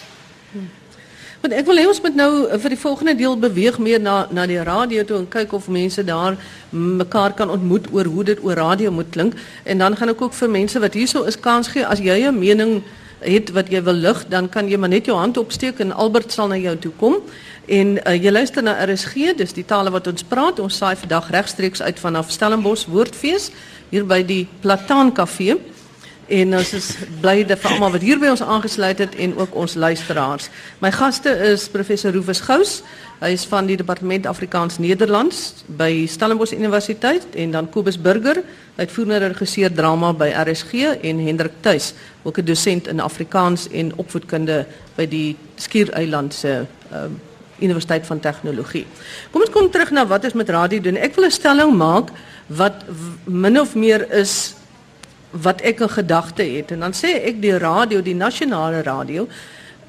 [1.40, 4.47] Want ek wil hê ons moet nou vir die volgende deel beweeg meer na na
[4.51, 6.38] die radio toe en kyk of mense daar
[6.71, 10.35] mekaar kan ontmoet oor hoe dit oor radio moet klink en dan gaan ek ook
[10.35, 12.83] vir mense wat hierso is kans gee as jy 'n mening
[13.21, 16.33] het wat jy wil lig, dan kan jy maar net jou hand opsteek en Albert
[16.33, 17.21] sal na jou toe kom.
[17.66, 20.61] En uh, jy luister na RSG, dis die tale wat ons praat.
[20.62, 23.51] Ons saai vandag regstreeks uit vanaf Stellenbosch Woordfees
[23.90, 25.57] hier by die Plataan Kafee.
[26.27, 26.87] En ons is
[27.23, 30.49] bly dat vir almal wat hier by ons aangesluit het en ook ons luisteraars.
[30.83, 32.81] My gaste is professor Rufus Gous.
[33.21, 38.43] Hy is van die departement Afrikaans Nederlands by Stellenbosch Universiteit en dan Kobus Burger,
[38.75, 44.67] uitvoerende regisseur drama by RSG en Hendrik Tuis, ook 'n dosent in Afrikaans en opvoedkunde
[44.97, 47.07] by die Skiereiland se uh,
[47.61, 48.87] Universiteit van Tegnologie.
[49.31, 50.97] Kom ons kom terug na wat ons met radio doen.
[50.97, 52.11] Ek wil 'n stelling maak
[52.47, 52.85] wat
[53.25, 54.56] min of meer is
[55.42, 59.29] wat ek 'n gedagte het en dan sê ek die radio, die nasionale radio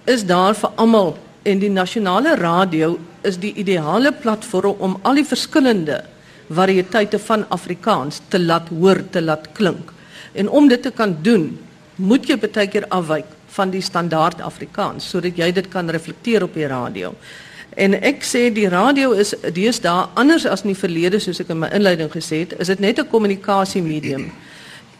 [0.05, 5.25] is daar vir almal en die nasionale radio is die ideale platform om al die
[5.25, 6.03] verskillende
[6.49, 9.91] variëteite van Afrikaans te laat hoor, te laat klink.
[10.33, 11.59] En om dit te kan doen,
[11.95, 13.25] moet jy baie keer afwyk
[13.57, 17.13] van die standaard Afrikaans sodat jy dit kan reflekteer op die radio.
[17.77, 21.59] En ek sê die radio is deesdae anders as in die verlede soos ek in
[21.61, 24.31] my inleiding gesê het, is dit net 'n kommunikasiemedium.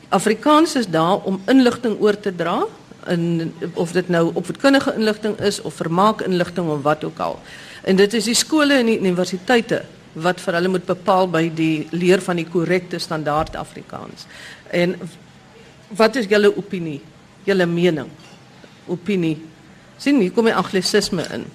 [0.09, 2.63] Afrikaans is daar om inligting oor te dra
[3.07, 7.39] in of dit nou opvoedkundige inligting is of vermaak inligting of wat ook al.
[7.83, 11.87] En dit is die skole en die universiteite wat vir hulle moet bepaal by die
[11.91, 14.25] leer van die korrekte standaard Afrikaans.
[14.71, 14.95] En
[15.95, 17.01] wat is julle opinie?
[17.43, 18.09] Julle mening?
[18.87, 19.37] Opinie?
[19.97, 21.47] sien hier kom die anglisisme in.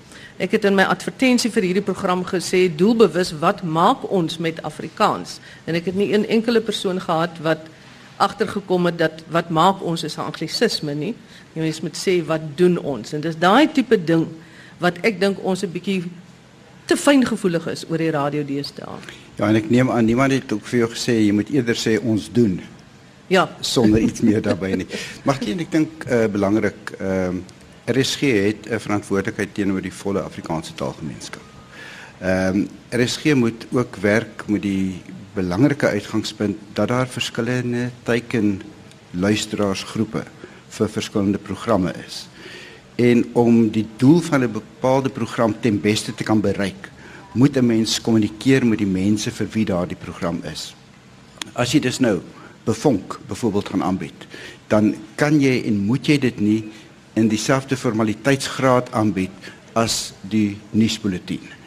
[0.42, 5.38] Ek het in my advertensie vir hierdie program gesê doelbewus wat maak ons met Afrikaans?
[5.70, 7.68] En ek het nie een enkele persoon gehad wat
[8.16, 11.14] agtergekom het dat wat maak ons is 'n anglisisme nie.
[11.52, 13.12] Jy mens moet sê wat doen ons?
[13.12, 14.26] En dis daai tipe ding
[14.78, 16.02] wat ek dink ons 'n bietjie
[16.84, 18.98] te fyngevoelig is oor die radio deesdae.
[19.36, 21.98] Ja, en ek neem aan niemand het ook vir jou gesê jy moet eerder sê
[22.02, 22.60] ons doen.
[23.26, 24.86] Ja, sonder iets meer daarbey nie.
[25.24, 27.42] Maar teen ek dink uh, belangrik ehm uh,
[27.84, 31.42] RSG het 'n verantwoordelikheid teenoor die volle Afrikaanse taalgemeenskap.
[32.20, 32.68] Ehm um,
[33.00, 35.02] RSG moet ook werk met die
[35.34, 38.60] belangrike uitgangspunt dat daar verskillende teiken
[39.10, 40.24] luisteraarsgroepe
[40.68, 42.26] vir verskillende programme is.
[43.00, 46.90] En om die doel van 'n bepaalde program ten beste te kan bereik,
[47.32, 50.74] moet 'n mens kommunikeer met die mense vir wie daardie program is.
[51.52, 52.20] As jy dus nou
[52.64, 54.26] bevonk byvoorbeeld gaan aanbied,
[54.66, 56.64] dan kan jy en moet jy dit nie
[57.14, 59.30] in dieselfde formaliteitsgraad aanbied
[59.72, 61.61] as die nuusbulletin nie.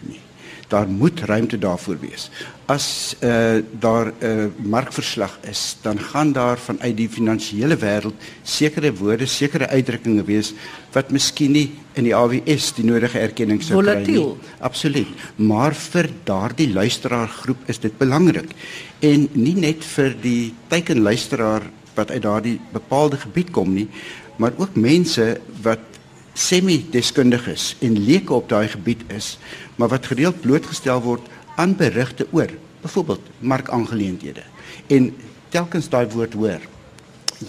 [0.75, 2.29] Daar moet ruimte daarvoor wees.
[2.65, 8.93] As uh, daar 'n uh, markverslag is, dan gaan daar vanuit die finansiële wêreld sekere
[8.93, 10.53] woorde, sekere uitdrukkings wees
[10.91, 14.35] wat miskien nie in die AWS die nodige erkenning sou kry nie.
[14.59, 15.07] Absoluut.
[15.35, 18.51] Maar vir daardie luisteraargroep is dit belangrik.
[18.99, 21.61] En nie net vir die teikenluisteraar
[21.95, 23.88] wat uit daardie bepaalde gebied kom nie,
[24.35, 25.94] maar ook mense wat
[26.35, 29.37] semi-deskundig is en leuke op daai gebied is,
[29.79, 32.51] maar wat gereeld blootgestel word aan berigte oor
[32.83, 34.43] byvoorbeeld markaangeleenthede.
[34.91, 35.13] En
[35.49, 36.63] telkens daai woord hoor.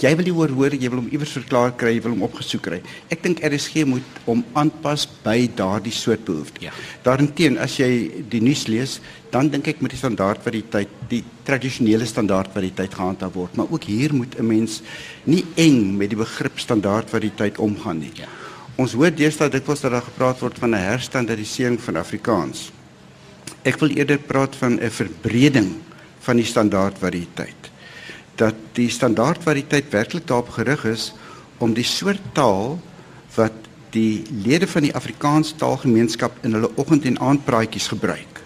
[0.01, 2.65] Jy wil nie hoor hoor, jy wil hom iewers verklaar kry, jy wil hom opgesoek
[2.65, 2.79] kry.
[3.13, 6.65] Ek dink RSG moet hom aanpas by daardie soort behoeftes.
[6.67, 6.73] Ja.
[7.07, 8.99] Daarenteen as jy die nuus lees,
[9.31, 12.99] dan dink ek met die standaard wat die tyd, die tradisionele standaard wat die tyd
[12.99, 14.83] gehandhaaf word, maar ook hier moet 'n mens
[15.25, 18.13] nie eng met die begrip standaard wat die tyd omgaan nie.
[18.15, 18.27] Ja.
[18.77, 22.71] Ons hoor deesdae dikwels dat daar gepraat word van 'n herstandardisering van Afrikaans.
[23.65, 25.81] Ek wil eerder praat van 'n verbreding
[26.21, 27.71] van die standaardvariëteit.
[28.37, 31.13] Dat die standaardvariëteit werklik daarop gerig is
[31.59, 32.79] om die soort taal
[33.35, 33.53] wat
[33.91, 38.43] die lede van die Afrikaanse taalgemeenskap in hulle oggend en aandpraatjies gebruik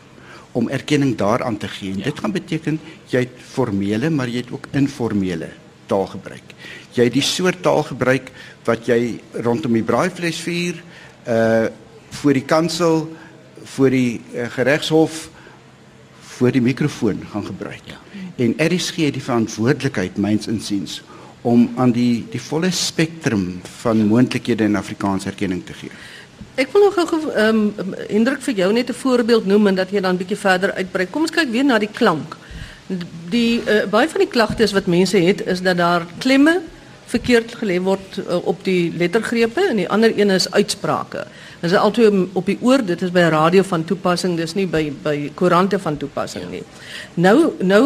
[0.52, 1.96] om erkenning daaraan te gee.
[1.96, 2.04] Ja.
[2.04, 5.48] Dit gaan beteken jy het formele, maar jy het ook informele
[5.86, 6.54] taal gebruik.
[6.94, 8.30] Jy die soort taal gebruik
[8.64, 10.82] wat jy rondom die braaivleis vuur
[11.26, 11.68] uh
[12.10, 13.04] voor die kansel
[13.64, 15.28] voor die uh, geregshof
[16.20, 17.84] voor die mikrofoon gaan gebruik.
[17.84, 17.98] Ja.
[18.36, 21.02] En RSG het die verantwoordelikheid myns insiens
[21.40, 25.92] om aan die die volle spektrum van moontlikhede in Afrikaans erkenning te gee.
[26.60, 29.90] Ek wil nog gou ehm um, Hendrik vir jou net 'n voorbeeld noem en dat
[29.90, 31.06] jy dan bietjie verder uitbrei.
[31.10, 32.36] Kom ons kyk weer na die klank.
[33.30, 36.60] Die uh, baie van die klagtes wat mense het is dat daar klemme
[37.10, 41.24] verkeerd gelê word uh, op die lettergrepe en die ander een is uitsprake.
[41.60, 44.86] Dit is altyd op die oor, dit is by radio van toepassing, dis nie by
[45.04, 46.62] by koerante van toepassing nie.
[47.14, 47.84] Nou nou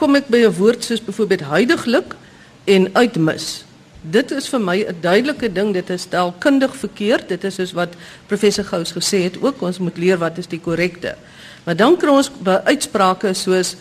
[0.00, 2.16] kom ek by 'n woord soos byvoorbeeld huidiglik
[2.64, 3.64] en uitmis.
[4.02, 7.28] Dit is vir my 'n duidelike ding, dit is taalkundig verkeerd.
[7.28, 7.94] Dit is soos wat
[8.26, 11.16] professor Gous gesê het, ook ons moet leer wat is die korrekte.
[11.64, 13.76] Maar dan kry ons by uitsprake soos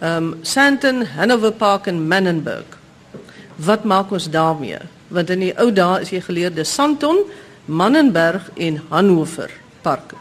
[0.00, 2.75] ehm um, Sandton, Hanover Park en Menenberg.
[3.56, 4.78] Wat maak ons daarmee?
[5.08, 7.24] Want in die ou dae is jy geleer de Sandton,
[7.66, 9.50] Menenberg en Hanover
[9.82, 10.14] Park.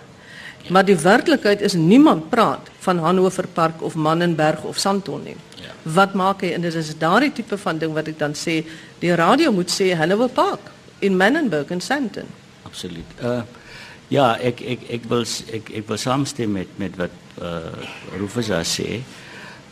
[0.69, 5.35] Maar die werklikheid is niemand praat van Hanover Park of Menenberg of Sandton nie.
[5.61, 5.73] Ja.
[5.83, 8.63] Wat maak hy en dit is daardie tipe van ding wat ek dan sê,
[9.01, 10.71] die radio moet sê Hanover Park
[11.05, 12.31] in Menenberg en Sandton.
[12.65, 13.21] Absoluut.
[13.21, 13.41] Uh
[14.13, 17.73] ja, ek ek ek wil ek ek wil saamstem met met wat uh
[18.17, 19.01] Rufus sê.
[19.01, 19.23] Uh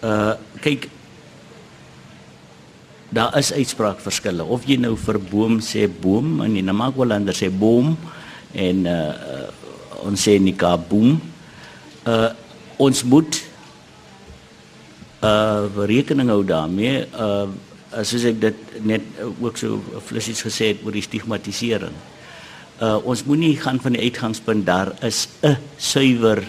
[0.04, 0.90] uh kyk
[3.14, 4.46] daar is uitspraakverskille.
[4.46, 7.96] Of jy nou vir boom sê boom en in Namagwalander sê boom
[8.54, 9.50] en uh
[10.04, 11.14] ons sê nika boom
[12.10, 12.32] uh
[12.84, 13.38] ons moet
[15.24, 17.06] uh rekening hou daarmee.
[17.14, 21.96] Uh soos ek dit net ook so flissies gesê het oor die stigmatisering.
[22.82, 26.44] Uh ons moenie gaan van die uitgangspunt daar is 'n suiwer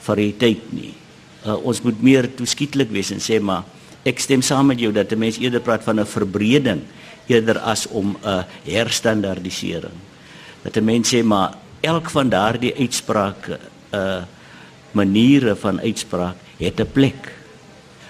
[0.00, 0.94] variëteit nie.
[1.40, 3.64] Uh, ons moet meer toeskietlik wees en sê maar
[4.02, 6.82] ek stem saam met jou dat 'n mens eerder praat van 'n verbreding
[7.26, 9.98] eerder as om 'n herstandardisering.
[10.62, 13.58] Dat 'n mens sê maar elk van daardie uitsprake
[13.90, 14.22] 'n uh,
[14.92, 17.32] maniere van uitspraak het 'n plek.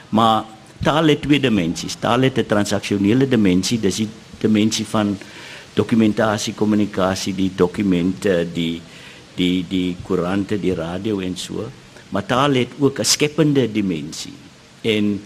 [0.09, 0.45] Maar
[0.83, 1.95] taal het twee dimensies.
[1.95, 5.19] Taal het 'n transaksionele dimensie, dis die dimensie van
[5.75, 8.81] dokumentasie, kommunikasie, die dokumente, die
[9.35, 11.69] die die koerante, die radio en so.
[12.09, 14.35] Maar taal het ook 'n skepende dimensie.
[14.81, 15.23] En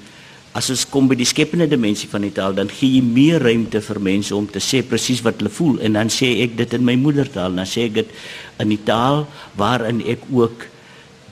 [0.54, 3.80] as ons kom by die skepende dimensie van die taal, dan gee jy meer ruimte
[3.82, 6.86] vir mense om te sê presies wat hulle voel en dan sê ek dit in
[6.86, 8.14] my moedertaal, dan sê ek dit
[8.62, 9.24] in die taal
[9.58, 10.68] waarin ek ook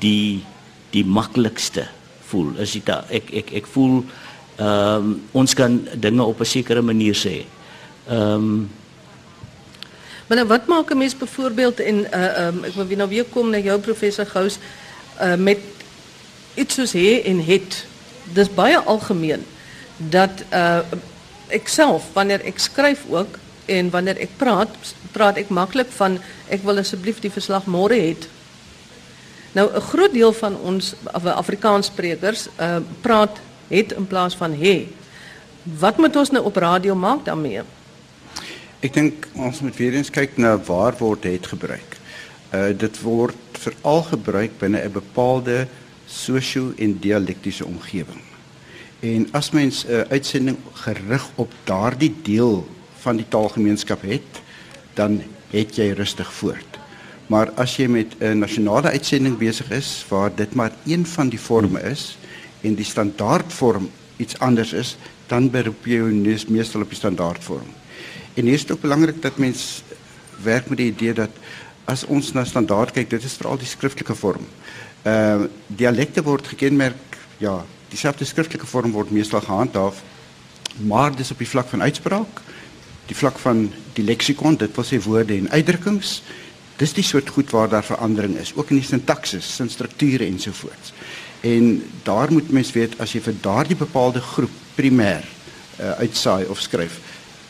[0.02, 0.42] die
[0.92, 1.86] die maklikste
[2.28, 2.50] voel.
[2.60, 4.02] Is dit ek ek ek voel
[4.58, 7.46] ehm um, ons kan dinge op 'n sekere manier sê.
[8.10, 8.70] Ehm um,
[10.32, 13.50] Maar nou wat maak 'n mens byvoorbeeld en uh um, ek wil nou weer kom
[13.50, 14.58] na jou professor Gous
[15.20, 15.58] uh met
[16.54, 17.86] iets soos hê en het.
[18.24, 19.44] Dis baie algemeen
[19.96, 20.82] dat uh
[21.52, 23.36] ek self wanneer ek skryf ook
[23.68, 24.72] en wanneer ek praat,
[25.12, 26.16] praat ek maklik van
[26.48, 28.14] ek wil asseblief die verslag môre hê.
[29.52, 33.36] Nou 'n groot deel van ons Afrikaanssprekers uh praat
[33.68, 34.88] het in plaas van hê.
[35.62, 37.62] Wat moet ons nou op radio maak daarmee?
[38.80, 41.96] Ek dink ons moet weer eens kyk na waar word het gebruik.
[42.54, 45.68] Uh dit word veral gebruik binne 'n bepaalde
[46.12, 48.20] sosio en dialektiese omgewing.
[49.00, 52.68] En as mens 'n uh, uitsending gerig op daardie deel
[53.02, 54.42] van die taalgemeenskap het,
[54.94, 56.78] dan het jy rustig voort.
[57.26, 61.38] Maar as jy met 'n nasionale uitsending besig is waar dit maar een van die
[61.38, 62.18] forme is
[62.60, 64.96] en die standaardvorm iets anders is,
[65.26, 67.70] dan beroep jy jou meestal op die standaardvorm.
[68.34, 69.82] En hier is dit ook belangrik dat mens
[70.42, 71.30] werk met die idee dat
[71.84, 74.46] as ons na standaard kyk, dit is veral die skriftelike vorm.
[75.02, 80.02] Ehm uh, dialekte word gekenmerk, ja, dieselfde skriftelike vorm word meestal gehandhaaf,
[80.86, 82.42] maar dis op die vlak van uitspraak,
[83.06, 86.22] die vlak van die leksikon, dit wil sê woorde en uitdrukkings,
[86.80, 90.94] dis die soort goed waar daar verandering is, ook in die sintaksis, sin strukture ensovoorts.
[91.42, 96.62] En daar moet mens weet as jy vir daardie bepaalde groep primêr uh, uitsaai of
[96.62, 97.00] skryf,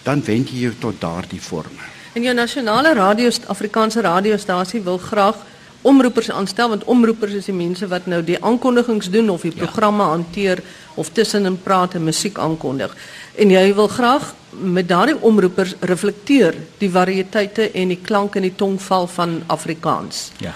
[0.03, 1.91] dan wend jy jou tot daardie vorme.
[2.17, 5.39] En jou nasionale radio Afrikaanse radiostasie wil graag
[5.83, 9.65] omroepers aanstel want omroepers is die mense wat nou die aankondigings doen of die ja.
[9.65, 10.63] programme hanteer
[10.95, 12.95] of tussenin praat en musiek aankondig.
[13.35, 18.55] En jy wil graag met daardie omroepers reflekteer die variëteite en die klank en die
[18.57, 20.31] tongval van Afrikaans.
[20.45, 20.55] Ja.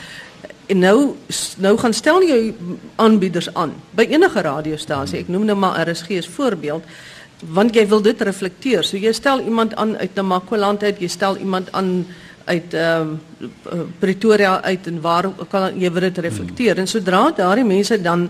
[0.66, 1.16] En nou
[1.62, 2.54] nou gaan stel jy
[2.96, 5.22] aanbieders aan by enige radiostasie.
[5.22, 6.84] Ek noem nou maar RSG as voorbeeld
[7.52, 8.84] want jy wil dit reflekteer.
[8.84, 12.06] So jy stel iemand aan uit Namakwaland uit, jy stel iemand aan
[12.46, 16.78] uit ehm uh, Pretoria uit en waar kan jy wil dit reflekteer.
[16.78, 18.28] En sodra daardie mense dan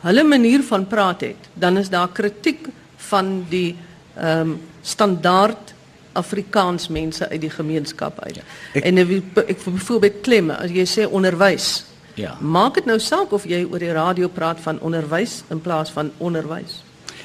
[0.00, 2.68] hulle manier van praat het, dan is daar kritiek
[3.10, 3.76] van die
[4.14, 5.74] ehm um, standaard
[6.12, 8.40] Afrikaans mense uit die gemeenskap uit.
[8.72, 9.10] Ek, en ek,
[9.46, 11.84] ek byvoorbeeld klemme as jy sê onderwys.
[12.18, 12.34] Ja.
[12.40, 16.10] Maak dit nou saak of jy oor die radio praat van onderwys in plaas van
[16.18, 16.80] onderwys.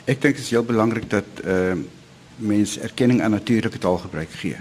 [0.06, 1.91] Ek dink dit is heel belangrik dat ehm uh,
[2.43, 4.58] mense erkenning aan natuurlike taalgebruik gee.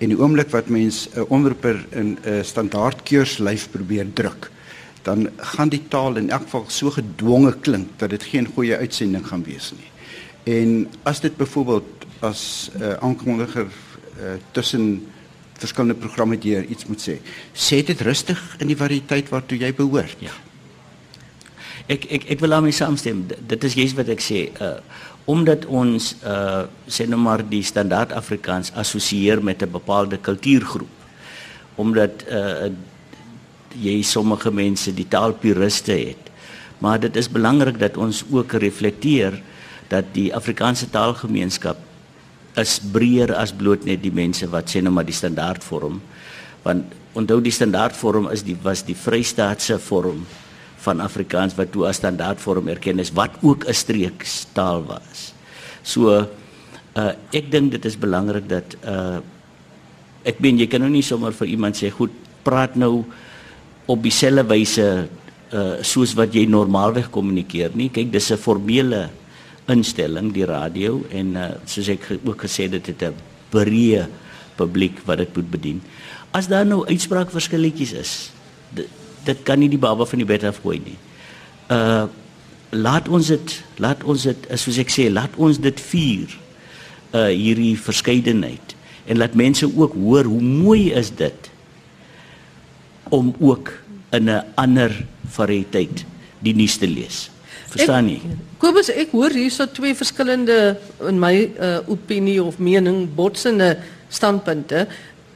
[0.00, 4.50] En die oomblik wat mens 'n uh, onderroeper in 'n uh, standaard keurslyf probeer druk,
[5.02, 9.26] dan gaan die taal in elk geval so gedwonge klink dat dit geen goeie uitsending
[9.26, 9.90] gaan wees nie.
[10.56, 15.06] En as dit byvoorbeeld as 'n uh, aankondiger uh, tussen
[15.52, 17.20] verskillende programme deur iets moet sê,
[17.52, 20.16] sê dit rustig in die variëteit waartoe jy behoort.
[20.18, 20.32] Ja.
[21.86, 23.26] Ek ek ek wil daarmee saamstem.
[23.46, 24.48] Dit is juist wat ek sê.
[24.60, 24.78] Uh
[25.24, 30.96] omdat ons uh sê nou maar die standaard Afrikaans assosieer met 'n bepaalde kultuurgroep.
[31.76, 32.70] Omdat uh
[33.80, 36.30] jy sommige mense die taalpuriste het.
[36.78, 39.42] Maar dit is belangrik dat ons ook reflekteer
[39.88, 41.76] dat die Afrikaanse taalgemeenskap
[42.54, 46.00] is breër as bloot net die mense wat sê nou maar die standaard vorm.
[46.62, 50.26] Want onthou die standaard vorm is die was die Vrystaatse vorm
[50.84, 55.32] van Afrikaans wat toe as standaardvorm erken is wat ook 'n streekstaal was.
[55.82, 56.26] So
[56.96, 59.20] uh ek dink dit is belangrik dat uh
[60.24, 62.12] ek meen jy kan nou nie sommer vir iemand sê goed
[62.44, 63.04] praat nou
[63.86, 65.08] op dieselfde wyse
[65.52, 67.90] uh soos wat jy normaalweg kommunikeer nie.
[67.90, 69.10] Kyk, dis 'n formele
[69.68, 73.14] instelling die radio en uh soos ek ook gesê het dit 'n
[73.50, 74.08] breë
[74.56, 75.82] publiek wat dit moet bedien.
[76.32, 78.30] As daar nou uitspraakverskilletjies is,
[79.24, 80.98] dit kan nie die baba van die bed af gooi nie.
[81.68, 82.06] Uh
[82.70, 83.52] laat ons dit
[83.82, 86.36] laat ons dit soos ek sê, laat ons dit vier.
[87.10, 88.76] Uh hierdie verskeidenheid
[89.10, 91.50] en laat mense ook hoor hoe mooi is dit
[93.10, 93.72] om ook
[94.14, 94.94] in 'n ander
[95.26, 96.04] variëteit
[96.38, 97.30] die nuus te lees.
[97.70, 98.22] Verstaan nie.
[98.58, 100.76] Kobus, ek hoor hierso twee verskillende
[101.08, 104.86] in my uh, opinie of mening botsende standpunte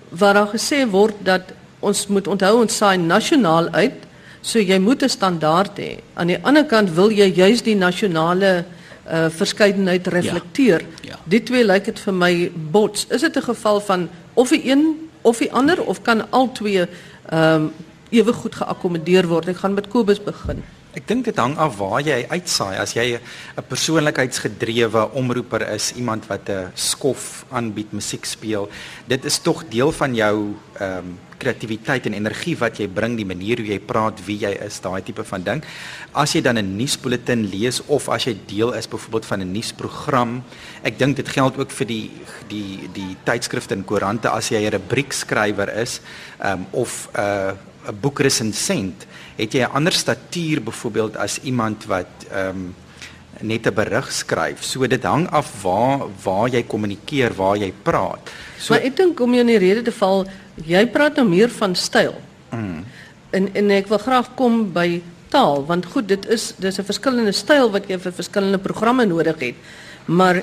[0.08, 1.54] waar daar gesê word dat
[1.84, 4.00] ons moet onthou ons saai nasionaal uit,
[4.40, 6.00] so jy moet 'n standaard hê.
[6.14, 8.64] Aan die ander kant wil jy juis die nasionale
[9.08, 10.80] uh, verskeidenheid reflekteer.
[11.02, 11.18] Ja, ja.
[11.24, 13.06] Die twee lyk dit vir my bots.
[13.10, 16.86] Is dit 'n geval van of die een of die ander of kan al twee
[17.30, 17.72] ehm um,
[18.10, 19.48] ewe goed geakkommodeer word?
[19.48, 20.62] Ek gaan met Kobus begin.
[20.94, 22.78] Ek dink dit hang af waar jy uitsaai.
[22.78, 28.70] As jy 'n persoonlikheidsgedrewe omroeper is, iemand wat 'n skof aanbied, musiek speel,
[29.08, 33.26] dit is tog deel van jou ehm um, kreatiwiteit en energie wat jy bring, die
[33.26, 35.64] manier hoe jy praat, wie jy is, daai tipe van ding.
[36.14, 40.44] As jy dan 'n nuusbulletin lees of as jy deel is byvoorbeeld van 'n nuusprogram,
[40.84, 42.10] ek dink dit geld ook vir die
[42.48, 46.00] die die tydskrifte en koerante as jy 'n rubriekskrywer is,
[46.38, 47.52] ehm um, of 'n uh,
[47.88, 49.06] 'n boekresensent,
[49.36, 52.74] het jy 'n ander statuur byvoorbeeld as iemand wat ehm um,
[53.40, 54.62] net 'n berig skryf.
[54.62, 58.30] So dit hang af waar waar jy kommunikeer, waar jy praat.
[58.58, 60.26] So maar ek dink om jou in die rede te val,
[60.64, 62.14] jy praat nou meer van styl.
[62.50, 62.84] Mm.
[63.30, 67.32] En en ek wil graag kom by taal want goed, dit is dis 'n verskillende
[67.32, 69.54] styl wat jy vir verskillende programme nodig het.
[70.04, 70.42] Maar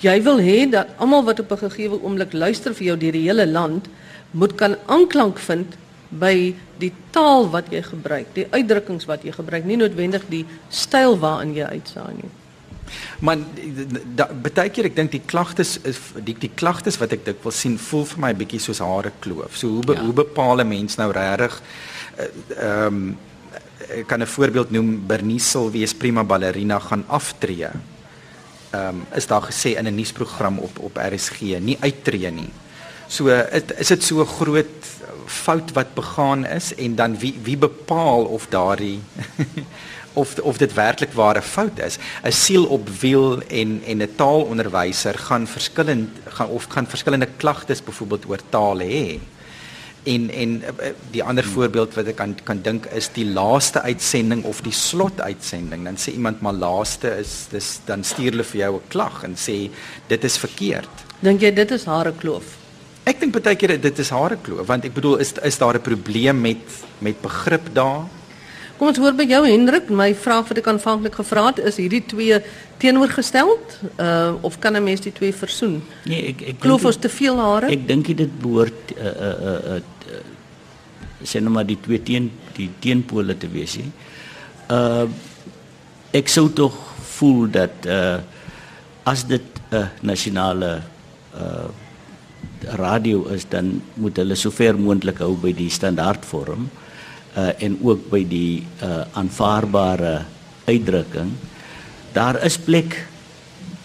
[0.00, 3.28] jy wil hê dat almal wat op 'n gegeewe oomblik luister vir jou deur die
[3.28, 3.88] hele land
[4.30, 5.74] moet kan aanklank vind
[6.10, 11.18] by die taal wat jy gebruik, die uitdrukkings wat jy gebruik, nie noodwendig die styl
[11.22, 12.30] waarin jy uitsaai nie.
[13.22, 13.38] Maar
[14.42, 18.06] baie keer ek dink die klagtes is die die klagtes wat ek dikwels sien voel
[18.12, 19.58] vir my bietjie soos hare kloof.
[19.58, 20.04] So hoe be, ja.
[20.04, 21.60] hoe bepaal 'n mens nou regtig
[22.16, 23.18] eh, ehm um,
[23.90, 27.70] ek kan 'n voorbeeld noem Bernice Silvies prima ballerina gaan aftree.
[28.70, 32.50] Ehm um, is daar gesê in 'n nuusprogram op op RSG nie uittreë nie.
[33.10, 34.90] So it, is dit so groot
[35.26, 39.00] fout wat begaan is en dan wie wie bepaal of daardie
[40.20, 41.98] of of dit werklik waar 'n fout is.
[42.22, 47.82] 'n Siel op wiel en en 'n taalonderwyser gaan verskillend gaan of gaan verskillende klagtes
[47.82, 49.18] byvoorbeeld oor taal hê.
[50.02, 51.52] En en eh, die ander hmm.
[51.52, 55.84] voorbeeld wat ek kan kan dink is die laaste uitsending of die slot uitsending.
[55.84, 59.34] Dan sê iemand maar laaste is dis dan stuur hulle vir jou 'n klag en
[59.34, 59.70] sê
[60.06, 60.94] dit is verkeerd.
[61.20, 62.59] Dink jy dit is hare kloof?
[63.08, 65.82] Ek dink baie keer dit is hare kloof want ek bedoel is is daar 'n
[65.82, 66.62] probleem met
[67.00, 68.08] met begrip daar?
[68.80, 72.00] Kom ons hoor by jou Hendrik, my vraag wat ek aanvanklik gevra het is hierdie
[72.06, 72.38] twee
[72.80, 73.58] teenoorgestel
[74.00, 75.82] uh of kan 'n mens die twee versoen?
[76.04, 77.66] Nee, ek ek kloof ons te veel hare?
[77.66, 80.22] Ek dink dit behoort uh uh uh, uh
[81.22, 83.84] sien nou maar die twee teen die teenpole te wees hè.
[84.70, 85.08] Uh
[86.12, 86.72] ek sou tog
[87.18, 88.18] voel dat uh
[89.04, 90.82] as dit 'n uh, nasionale
[91.34, 91.68] uh
[92.64, 96.68] radio is dan moet hulle sover moontlik hou by die standaardvorm
[97.38, 100.24] uh en ook by die uh aanvaarbare
[100.66, 101.32] uitdrukking.
[102.12, 103.06] Daar is plek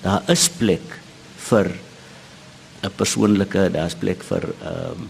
[0.02, 1.00] daar is plek
[1.50, 1.72] vir
[2.84, 5.10] 'n persoonlike daar's plek vir ehm um,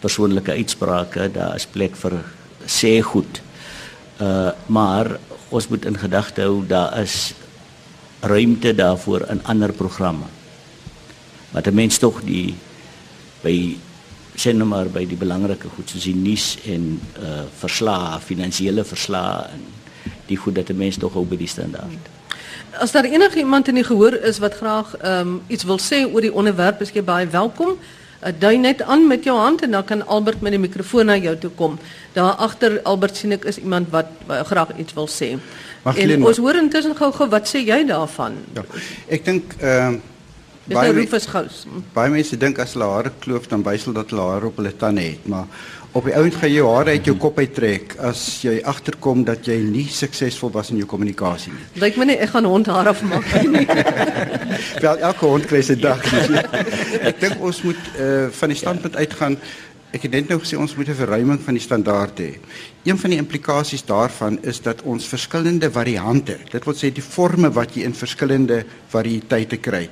[0.00, 2.24] persoonlike uitsprake daar is plek vir
[2.66, 3.42] sê goed.
[4.20, 5.18] Uh maar
[5.50, 7.34] ons moet in gedagte hou daar is
[8.20, 10.39] ruimte daarvoor in ander programme
[11.52, 12.54] wat 'n mens tog die
[13.42, 13.76] by
[14.34, 19.50] sien nou maar by die belangrike goed soos die nuus en uh verslae, finansiële verslae
[19.54, 19.64] en
[20.26, 22.08] die goed dat 'n mens tog hou by die standaard.
[22.78, 26.06] As daar enige iemand in die gehoor is wat graag ehm um, iets wil sê
[26.12, 27.78] oor die onderwerp, is jy baie welkom.
[28.20, 31.16] Uh, dui net aan met jou hand en dan kan Albert met die mikrofoon na
[31.16, 31.78] jou toe kom.
[32.12, 35.38] Daar agter Albert sien ek is iemand wat uh, graag iets wil sê.
[35.82, 38.36] Mag en ons hoor intussen gou-gou wat sê jy daarvan?
[38.54, 38.64] Ja.
[39.08, 40.09] Ek dink ehm uh,
[40.70, 41.64] Dis baie Rufus Gous.
[41.96, 44.70] Baie mense dink as hulle hare kloof dan wys hulle dat hulle hare op hulle
[44.78, 45.48] tande het, maar
[45.98, 49.56] op die ouend gaan jou hare uit jou kop uittrek as jy agterkom dat jy
[49.64, 51.64] nie suksesvol was in jou kommunikasie nie.
[51.82, 53.64] Lyk my nie ek gaan hond hare afmaak nie.
[54.84, 56.06] Wel elke hond kry sy dag.
[57.10, 59.40] ek dink ons moet uh, van die standpunt uitgaan
[59.90, 62.38] Ek het net nou gesê ons moet 'n verruiming van die standaard hê.
[62.86, 67.50] Een van die implikasies daarvan is dat ons verskillende variante, dit wil sê die forme
[67.50, 69.90] wat jy in verskillende variëteite kry,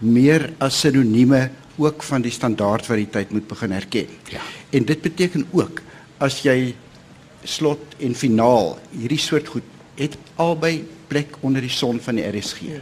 [0.00, 4.06] meer as sinonieme ook van die standaardvariëteit moet begin herken.
[4.28, 4.40] Ja.
[4.70, 5.80] En dit beteken ook
[6.18, 6.74] as jy
[7.44, 9.64] slot en finaal hierdie soort goed
[9.96, 12.60] het albei plek onder die son van die RSG.
[12.60, 12.80] Ja.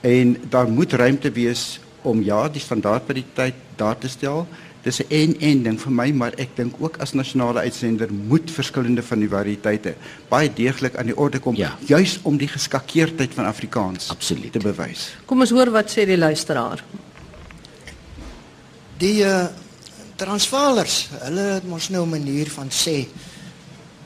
[0.00, 4.46] En daar moet ruimte wees om ja, die standaardvariëteit daar te stel
[4.82, 8.50] dis 'n en en ding vir my, maar ek dink ook as nasionale uitsender moet
[8.50, 9.94] verskillende van die variëteite
[10.28, 11.76] baie deeglik aan die orde kom ja.
[11.86, 15.10] juis om die geskakeerdheid van Afrikaans absoluut te bewys.
[15.26, 16.84] Kom ons hoor wat sê die luisteraar.
[18.98, 19.46] Die uh,
[20.16, 23.06] Transvaalers, hulle het mos nou 'n manier van sê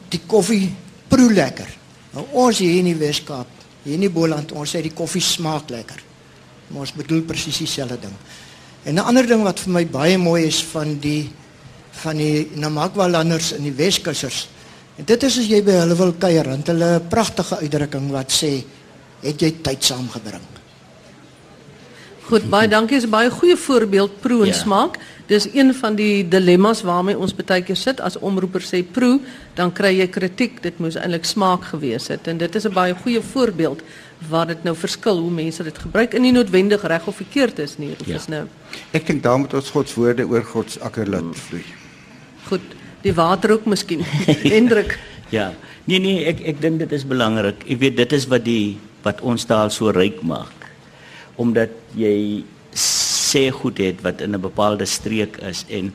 [0.09, 0.75] die koffie
[1.09, 1.69] proe lekker.
[2.13, 3.47] Nou ons hier in die Weskaap,
[3.83, 6.03] hier in die Boland, ons sê die koffie smaak lekker.
[6.69, 8.15] Maar ons bedoel presies dieselfde ding.
[8.85, 11.31] En 'n ander ding wat vir my baie mooi is van die
[11.91, 14.49] van die Namakwa-landers in die Weskussers.
[14.97, 18.33] En dit is as jy by hulle wil kuier, want hulle 'n pragtige uitdrukking wat
[18.33, 18.65] sê,
[19.23, 20.43] "Het jy tyd saamgebring?"
[22.25, 22.97] Goed, baie dankie.
[22.97, 24.53] Is 'n baie goeie voorbeeld proe en Ja.
[24.53, 24.99] smaak.
[25.27, 29.21] Dis een van die dilemma's waarmee ons baie keer sit as omroeper sê proe,
[29.55, 30.63] dan kry jy kritiek.
[30.63, 33.83] Dit moes eintlik smaak gewees het en dit is 'n baie goeie voorbeeld
[34.29, 37.79] waar dit nou verskil hoe mense dit gebruik en nie noodwendig reg of verkeerd is
[37.79, 37.91] nie.
[38.01, 38.17] Of Ja.
[38.17, 38.47] is nou
[38.93, 41.65] Ek dink daar moet ons God se woorde oor God se akker laat vloei.
[42.49, 42.61] goed.
[43.03, 44.01] Die water ook miskien.
[44.57, 44.99] Hendrik.
[45.29, 45.53] Ja.
[45.85, 47.65] Nee nee, ek ek dink dit is belangrik.
[47.69, 50.71] Jy weet dit is wat die wat ons taal so ryk maak.
[51.37, 52.45] Omdat jy
[52.75, 55.93] sê goed het wat in 'n bepaalde streek is en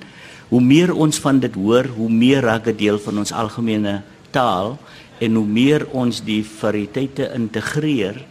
[0.50, 4.02] hoe meer ons van dit hoor, hoe meer raak dit deel van ons algemene
[4.32, 4.78] taal
[5.20, 8.22] en hoe meer ons die variëteite integreer,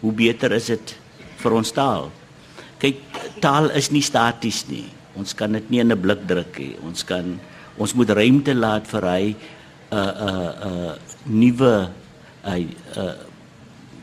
[0.00, 0.94] hoe beter is dit
[1.42, 2.10] vir ons taal.
[2.80, 3.00] Kyk,
[3.40, 4.86] taal is nie staties nie.
[5.16, 6.76] Ons kan dit nie in 'n blik druk nie.
[6.84, 7.40] Ons kan
[7.78, 9.36] ons moet ruimte laat vir hy
[9.90, 11.90] 'n 'n 'n nuwe
[12.44, 13.14] hy uh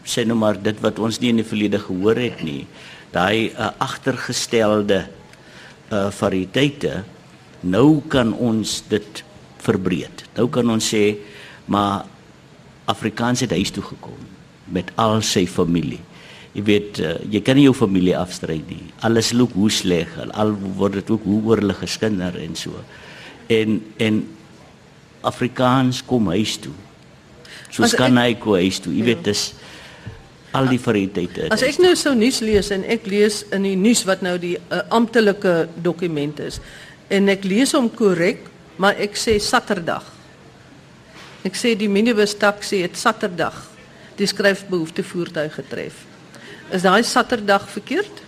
[0.04, 2.68] sê nou maar dit wat ons nie in die verlede gehoor het nie.
[3.14, 5.08] Daai uh, agtergestelde
[5.92, 7.04] uh variëteite
[7.64, 9.24] nou kan ons dit
[9.64, 10.26] verbreed.
[10.36, 11.16] Nou kan ons sê
[11.66, 12.06] maar
[12.86, 14.20] Afrikaans het huis toe gekom
[14.74, 16.00] met al sy familie.
[16.54, 18.82] Jy weet uh, jy kan nie jou familie afstry nie.
[19.02, 20.12] Alles loop hoe sleg.
[20.38, 22.78] Al word dit ook hoe oor hulle geskinder en so.
[23.52, 24.22] En en
[25.24, 26.74] Afrikaans kom huis toe.
[27.72, 28.94] So As kan ek- hy kom huis toe.
[28.94, 29.54] Jy weet dis
[30.54, 31.50] al die variëteite.
[31.50, 34.58] As ek nou sou nuus lees en ek lees in die nuus wat nou die
[34.70, 36.60] uh, amptelike dokument is
[37.10, 38.46] en ek lees hom korrek,
[38.78, 40.06] maar ek sê Saterdag.
[41.44, 43.56] Ek sê die minibus taxi het Saterdag
[44.18, 45.94] die skryfbehoefte voertuig getref.
[46.72, 48.22] Is daai Saterdag verkeerd?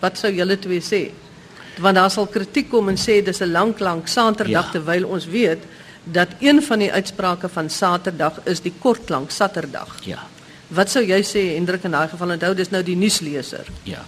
[0.00, 1.10] Wat sou julle twee sê?
[1.80, 4.70] Want daar sal kritiek kom en sê dis 'n lank lank Saterdag Ja.
[4.72, 5.62] terwyl ons weet
[6.04, 9.98] dat een van die uitsprake van Saterdag is die kortklank Saterdag.
[10.04, 10.18] ja.
[10.68, 13.66] Wat sou jy sê Hendrik in daai geval onthou dis nou die nuusleser.
[13.84, 14.04] Ja.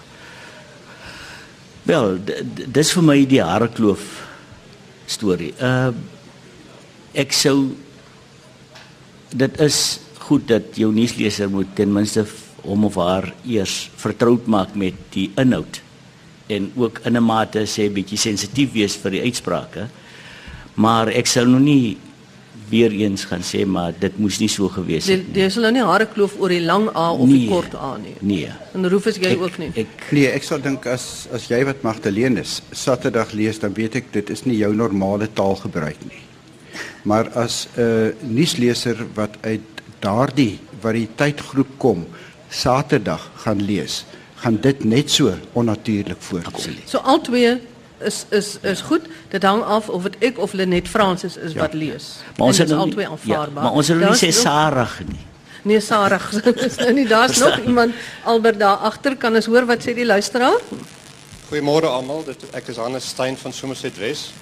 [1.84, 2.18] Wel,
[2.66, 4.01] dis vir my die harekloof
[5.07, 5.55] storie.
[5.61, 5.93] Uh
[7.14, 7.74] ek sou
[9.31, 12.24] dit is goed dat jou nuusleser moet ten minste
[12.62, 15.81] hom of haar eers vertroud maak met die inhoud
[16.49, 19.89] en ook in 'n mate sê bietjie sensitief wees vir die uitsprake.
[20.74, 21.97] Maar ek sal nog nie
[22.70, 25.43] weer eens gaan sê maar dit moes nie so gewees het nie.
[25.43, 28.14] jy sal nou nie hare kloof oor die lang A of die kort A nie.
[28.20, 28.49] Nee.
[28.74, 29.70] En roef is jy Ek- ook nie.
[29.74, 33.95] Ek Nee, ek sal dink as as jy wat Magdalene is, Saterdag lees, dan weet
[33.97, 36.18] ek dit is nie jou normale taalgebruik nie.
[37.09, 39.61] Maar as 'n uh, nuusleser wat uit
[40.04, 42.06] daardie variëteitgroep kom,
[42.48, 44.04] Saterdag gaan lees,
[44.34, 46.52] gaan dit net so onnatuurlik voorkom.
[46.54, 46.88] absoluut.
[46.88, 47.61] So al twee
[48.00, 49.00] is is is goed.
[49.28, 51.61] Dit hang af of dit ek of Lenet Fransis is Ja.
[51.61, 52.16] wat lees.
[52.36, 53.62] Maar ons het al twee Ja, aanvaarbaar.
[53.64, 55.24] maar ons wil nie sê Sarah nie.
[55.62, 56.22] Nee, Sarah,
[56.64, 57.94] dis nou nie daar's nog iemand
[58.24, 60.61] Albert daar agter kan ons hoor wat sê die luisteraar?
[61.50, 62.24] Goeiemôre almal.
[62.24, 64.32] Dit ek is Hannes Stein van Somerset Wes.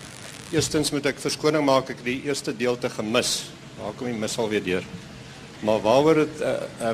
[0.54, 3.48] Eerstens moet ek verskoning maak ek het die eerste deelte gemis.
[3.80, 4.84] Daar kom die mis alweer deur.
[5.66, 6.52] Maar waaroor dit uh,
[6.86, 6.92] uh,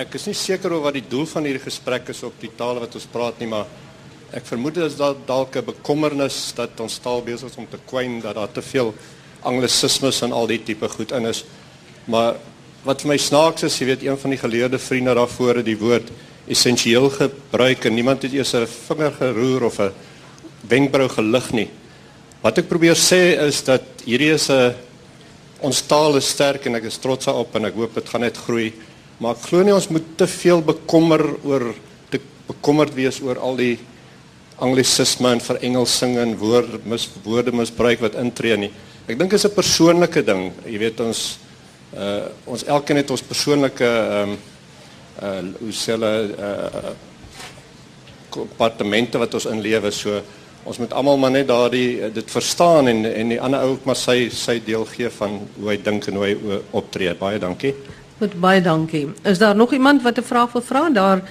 [0.00, 2.80] ek is nie seker oor wat die doel van hierdie gesprek is op die tale
[2.80, 3.68] wat ons praat nie, maar
[4.34, 7.82] ek vermoed dit is dat dalk 'n bekommernis dat ons taal besig is om te
[7.84, 8.94] kwyn dat daar te veel
[9.44, 11.44] anglisismes en al die tipe goed in is.
[12.08, 12.40] Maar
[12.82, 15.78] wat vir my snaaks is, jy weet een van die geleerde vriende daarvoor het die
[15.78, 16.08] woord
[16.48, 19.92] essensieel gebruik en niemand het eers 'n vinger geroer of 'n
[20.64, 21.70] wenkbrau gelig nie.
[22.44, 24.74] Wat ek probeer sê is dat hierdie is 'n
[25.64, 28.36] ons taal is sterk en ek is trots daarop en ek hoop dit gaan net
[28.36, 28.72] groei.
[29.18, 31.74] Maar ek glo nie ons moet te veel bekommer oor
[32.10, 33.78] te bekommerd wees oor al die
[34.60, 38.70] anglisisme en verengelsing en woord mis woorde misbruik wat intree nie.
[39.08, 40.52] Ek dink dit is 'n persoonlike ding.
[40.66, 41.38] Jy weet ons
[41.96, 44.38] uh ons elkeen het ons persoonlike ehm um,
[45.22, 46.92] uh hoe sê hulle uh
[48.28, 50.20] kompartemente wat ons inlewe so
[50.64, 53.84] ons moet almal maar net daardie uh, dit verstaan en en die ander ou ook
[53.84, 57.14] maar sy sy deel gee van hoe hy dink en hoe hy optree.
[57.14, 57.74] Baie dankie.
[58.18, 59.08] Goed, baie dankie.
[59.22, 60.90] Is daar nog iemand wat 'n vraag wil vra?
[60.90, 61.22] Daar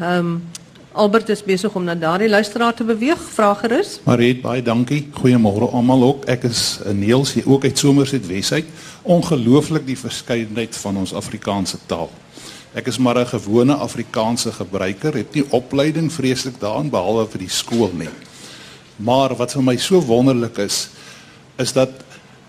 [0.00, 0.42] ehm um,
[0.92, 3.20] Albert is besig om na daardie luisteraar te beweeg.
[3.32, 4.00] Vra gerus.
[4.04, 5.08] Mariet, baie dankie.
[5.20, 6.24] Goeiemôre almal ook.
[6.24, 8.64] Ek is 'n Neels hier ook uit Somerset Wesheid.
[9.02, 12.10] Ongelooflik die verskeidenheid van ons Afrikaanse taal.
[12.72, 17.48] Ek is maar 'n gewone Afrikaanse gebruiker, het nie opleiding vreeslik daarin behalwe vir die
[17.48, 18.08] skool nie.
[19.02, 20.88] Maar wat vir my so wonderlik is,
[21.58, 21.90] is dat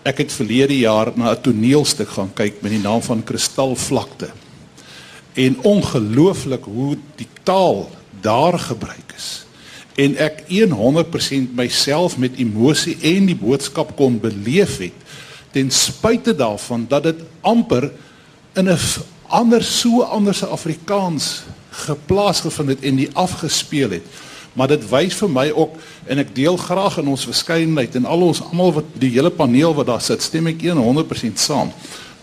[0.04, 4.28] Ek het verlede jaar na 'n toneelstuk gaan kyk met die naam van Kristalvlakte.
[5.32, 7.90] En ongelooflik hoe die taal
[8.20, 9.46] daar gebruik is.
[9.96, 14.92] En ek 100% myself met emosie en die boodskap kon beleef het
[15.50, 17.90] ten spyte daarvan dat dit amper
[18.54, 18.78] in 'n
[19.26, 24.04] ander so anders Afrikaans geplaas gevind het en die afgespeel het
[24.54, 25.76] maar dit wys vir my ook
[26.06, 29.74] en ek deel graag in ons verskeidenheid en al ons almal wat die hele paneel
[29.74, 31.72] wat daar sit stem ek 100% saam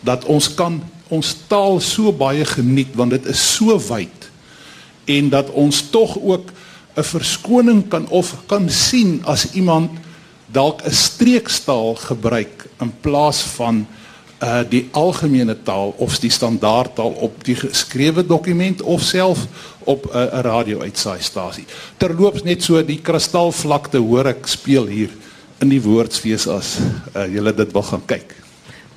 [0.01, 0.79] dat ons kan
[1.11, 4.29] ons taal so baie geniet want dit is so wyd
[5.11, 6.51] en dat ons tog ook
[6.95, 9.91] 'n verskoning kan of kan sien as iemand
[10.51, 13.87] dalk 'n streekstaal gebruik in plaas van
[14.41, 19.45] uh die algemene taal of die standaardtaal op die geskrewe dokument of self
[19.83, 21.65] op 'n uh, radio-uitsaaistasie.
[21.97, 25.09] Terloops net so die kristalvlakte hoor ek speel hier
[25.59, 26.77] in die woordsfees as
[27.15, 28.35] uh julle dit wil gaan kyk.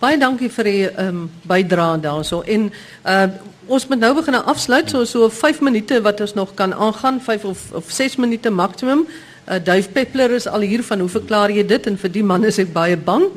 [0.00, 2.72] Baie dankie vir die ehm um, bydrae daarso en
[3.04, 3.28] uh
[3.66, 7.44] ons moet nou begin afsluit so so 5 minute wat ons nog kan aangaan 5
[7.44, 9.06] of of 6 minute maksimum.
[9.48, 12.44] Uh Duif Peppler is al hier van hoe verklaar jy dit en vir die man
[12.44, 13.28] is ek baie bang.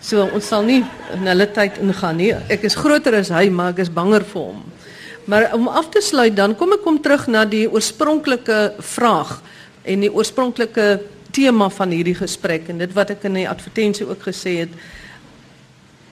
[0.00, 0.82] So ons sal nie
[1.14, 2.32] in hulle tyd ingaan nie.
[2.52, 4.60] Ek is groter as hy, maar ek is banger vir hom.
[5.28, 9.34] Maar om af te sluit dan kom ek kom terug na die oorspronklike vraag
[9.84, 10.86] en die oorspronklike
[11.36, 14.72] tema van hierdie gesprek en dit wat ek in die advertensie ook gesê het.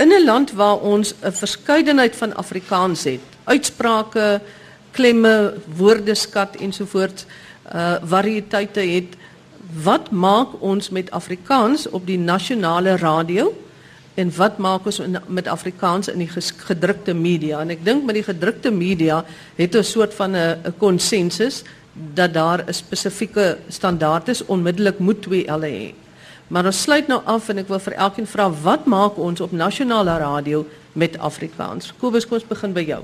[0.03, 4.41] In 'n land waar ons 'n verskeidenheid van Afrikaans het, uitsprake,
[4.93, 7.24] klemme, woordeskat ensovoorts,
[7.74, 9.16] uh variëteite het,
[9.82, 13.55] wat maak ons met Afrikaans op die nasionale radio?
[14.16, 16.30] En wat maak ons met Afrikaans in die
[16.68, 19.20] gedrukte media en ek dink met die gedrukte media
[19.58, 21.62] het ons soort van 'n konsensus
[21.92, 25.94] dat daar 'n spesifieke standaard is onmiddellik moet twee hulle hê.
[26.48, 29.52] Maar ons sluit nou af en ek wil vir elkeen vra wat maak ons op
[29.52, 31.92] nasionale radio met Afrikaans?
[31.98, 33.02] Kobus, kom ons begin by jou.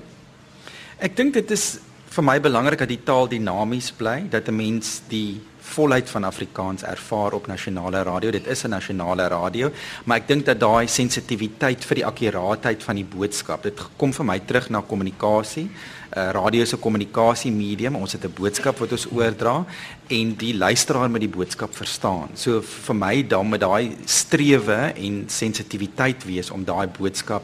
[0.98, 5.02] Ek dink dit is vir my belangrik dat die taal dinamies bly, dat 'n mens
[5.08, 5.40] die
[5.72, 8.30] volheid van Afrikaans ervaar op nasionale radio.
[8.30, 9.70] Dit is 'n nasionale radio,
[10.04, 14.24] maar ek dink dat daai sensitiwiteit vir die akkuraatheid van die boodskap, dit kom vir
[14.24, 15.70] my terug na kommunikasie.
[16.16, 17.96] Uh, radio is 'n kommunikasiemedium.
[17.96, 19.64] Ons het 'n boodskap wat ons oordra
[20.08, 22.28] en die luisteraar moet die boodskap verstaan.
[22.34, 27.42] So vir my dan met daai strewe en sensitiwiteit wees om daai boodskap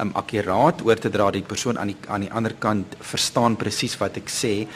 [0.00, 3.56] um akkuraat oor te dra dat die persoon aan die aan die ander kant verstaan
[3.56, 4.66] presies wat ek sê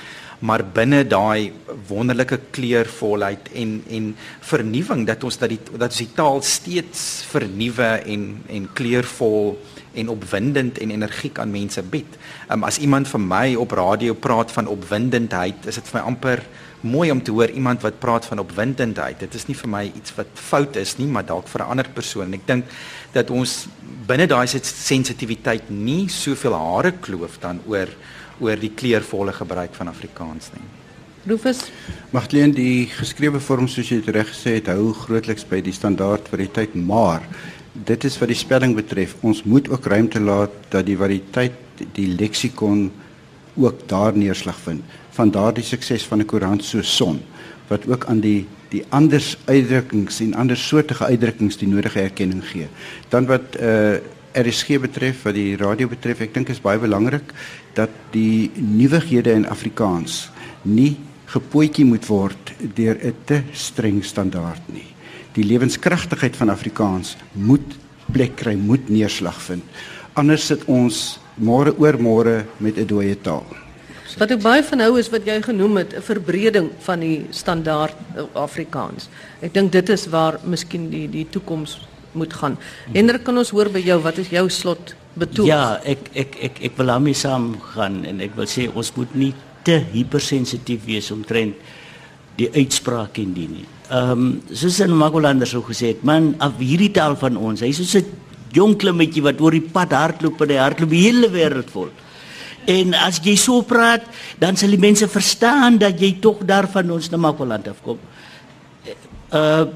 [0.41, 1.53] maar binne daai
[1.88, 7.91] wonderlike kleurvolheid en en vernuwing dat ons dat die dat ons die taal steeds vernuwe
[8.14, 9.59] en en kleurvol
[9.93, 12.18] en opwindend en energiek aan mense bied.
[12.51, 16.45] Um, as iemand vir my op radio praat van opwindendheid, is dit vir my amper
[16.80, 19.18] mooi om te hoor iemand wat praat van opwindendheid.
[19.20, 21.88] Dit is nie vir my iets wat fout is nie, maar dalk vir 'n ander
[21.95, 22.32] persoon.
[22.34, 22.64] Ek dink
[23.12, 23.66] dat ons
[24.07, 27.88] binne daai sensitiwiteit nie soveel hare kloof dan oor
[28.41, 30.66] oor die kleurvolle gebruik van Afrikaans nie.
[31.28, 31.66] Rufus?
[32.14, 36.30] Magdalene die geskrewe vorm soos jy dit reg gesê het hou grootliks by die standaard
[36.32, 37.26] variëteit maar
[37.74, 39.14] dit is wat die spelling betref.
[39.20, 42.88] Ons moet ook ruimte laat dat die variëteit die leksikon
[43.61, 44.82] ook daar neerslag vind.
[45.16, 47.20] Van daardie sukses van 'n koerant so son
[47.68, 52.68] wat ook aan die die anders uitdrukkings en ander soortige uitdrukkings die nodige erkenning gee.
[53.09, 53.99] Dan wat uh
[54.35, 57.33] RSG betref wat die radio betref ek dink is baie belangrik
[57.74, 60.28] dat die nuwighede in Afrikaans
[60.62, 60.97] nie
[61.31, 64.87] gepootjie moet word deur 'n te streng standaard nie.
[65.35, 67.76] Die lewenskragtigheid van Afrikaans moet
[68.12, 69.62] plek kry, moet neerslag vind.
[70.14, 73.47] Anders sit ons môre oor môre met 'n dooie taal.
[74.18, 77.95] Wat ek baie van hou is wat jy genoem het, 'n verbreding van die standaard
[78.16, 79.09] eh, Afrikaans.
[79.41, 81.78] Ek dink dit is waar miskien die die toekoms
[82.13, 82.57] moet gaan.
[82.95, 85.49] Hendrik, kan ons hoor by jou wat is jou slot betoog.
[85.51, 89.15] Ja, ek ek ek ek wil daarmee saam gaan en ek wil sê ons moet
[89.15, 89.35] nie
[89.67, 91.57] te hypersensitief wees omtrent
[92.41, 93.67] die uitspraak en die nie.
[93.91, 97.83] Ehm um, soos in Magolander sou gesê het, man, af hierdie taal van ons, hy's
[97.83, 98.07] so 'n
[98.55, 101.91] jong klimmetjie wat oor die pad hardloop en hy hardloop die hele wêreld vol.
[102.67, 104.05] En as jy so praat,
[104.39, 107.99] dan sal die mense verstaan dat jy tog daar van ons na Magoland afkom.
[109.33, 109.67] Uh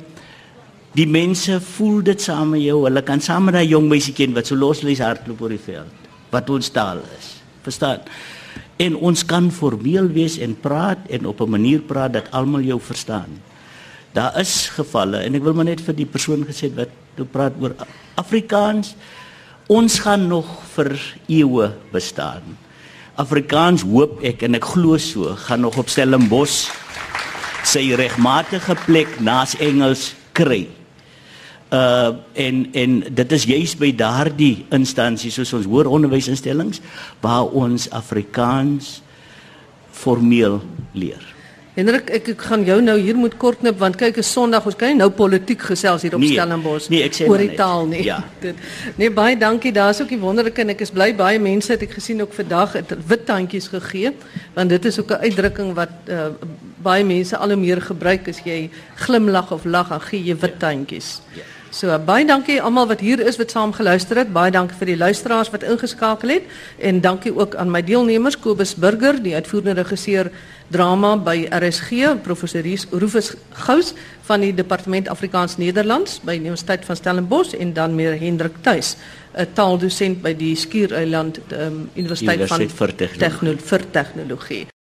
[0.94, 2.84] Die mense voel dit saam met jou.
[2.86, 6.02] Hulle kan saam met daai jong meisietjie wat so loslees hardloop oor die veld
[6.34, 7.28] wat ons taal is.
[7.62, 8.02] Verstaan?
[8.82, 12.80] En ons kan formeel wees en praat en op 'n manier praat dat almal jou
[12.80, 13.40] verstaan.
[14.12, 17.52] Daar is gevalle en ek wil maar net vir die persoon gesê wat toe praat
[17.60, 17.74] oor
[18.14, 18.94] Afrikaans.
[19.66, 22.42] Ons gaan nog vir eeue bestaan.
[23.14, 26.70] Afrikaans hoop ek en ek glo so gaan nog op Stellenbosch
[27.64, 30.68] sy regmatige plek naas Engels kry.
[31.72, 36.80] Uh en en dit is juis by daardie instansies soos ons hoër onderwysinstellings
[37.20, 39.02] waar ons Afrikaans
[39.90, 40.60] formeel
[40.92, 41.34] leer.
[41.74, 44.92] Hendrik, ek ek gaan jou nou hier moet kortknip want kyk is Sondag, ons kan
[44.92, 47.56] nie nou politiek gesels hier op Nee, Stellenbosch nee, ek sê oor die net.
[47.58, 48.04] taal nie.
[48.06, 48.20] Ja.
[48.44, 48.60] Dit
[49.00, 49.72] Nee, baie dankie.
[49.74, 52.76] Daar's ook die wonderlike en ek is bly baie mense het ek gesien ook vandag
[52.78, 54.12] het wit tandjies gegee
[54.54, 56.28] want dit is ook 'n uitdrukking wat uh,
[56.82, 60.58] baie mense al hoe meer gebruik as jy glimlag of lag, dan gee jy wit
[60.60, 61.22] tandjies.
[61.34, 61.42] Ja.
[61.74, 64.28] So baie dankie almal wat hier is wat saam geluister het.
[64.32, 66.44] Baie dankie vir die luisteraars wat ingeskakel het
[66.78, 70.30] en dankie ook aan my deelnemers Kobus Burger, die uitvoerende regisseur
[70.70, 72.62] drama by RSG, professor
[72.92, 73.32] Rufus
[73.66, 73.90] Gous
[74.28, 78.94] van die Departement Afrikaans Nederlands by die Universiteit van Stellenbosch en dan meer Hendrik Tuis,
[79.34, 83.18] 'n taaldosent by die Skiereiland um, Universiteit, Universiteit van vir Tegnologie.
[83.18, 84.66] Techno- vir tegnologie.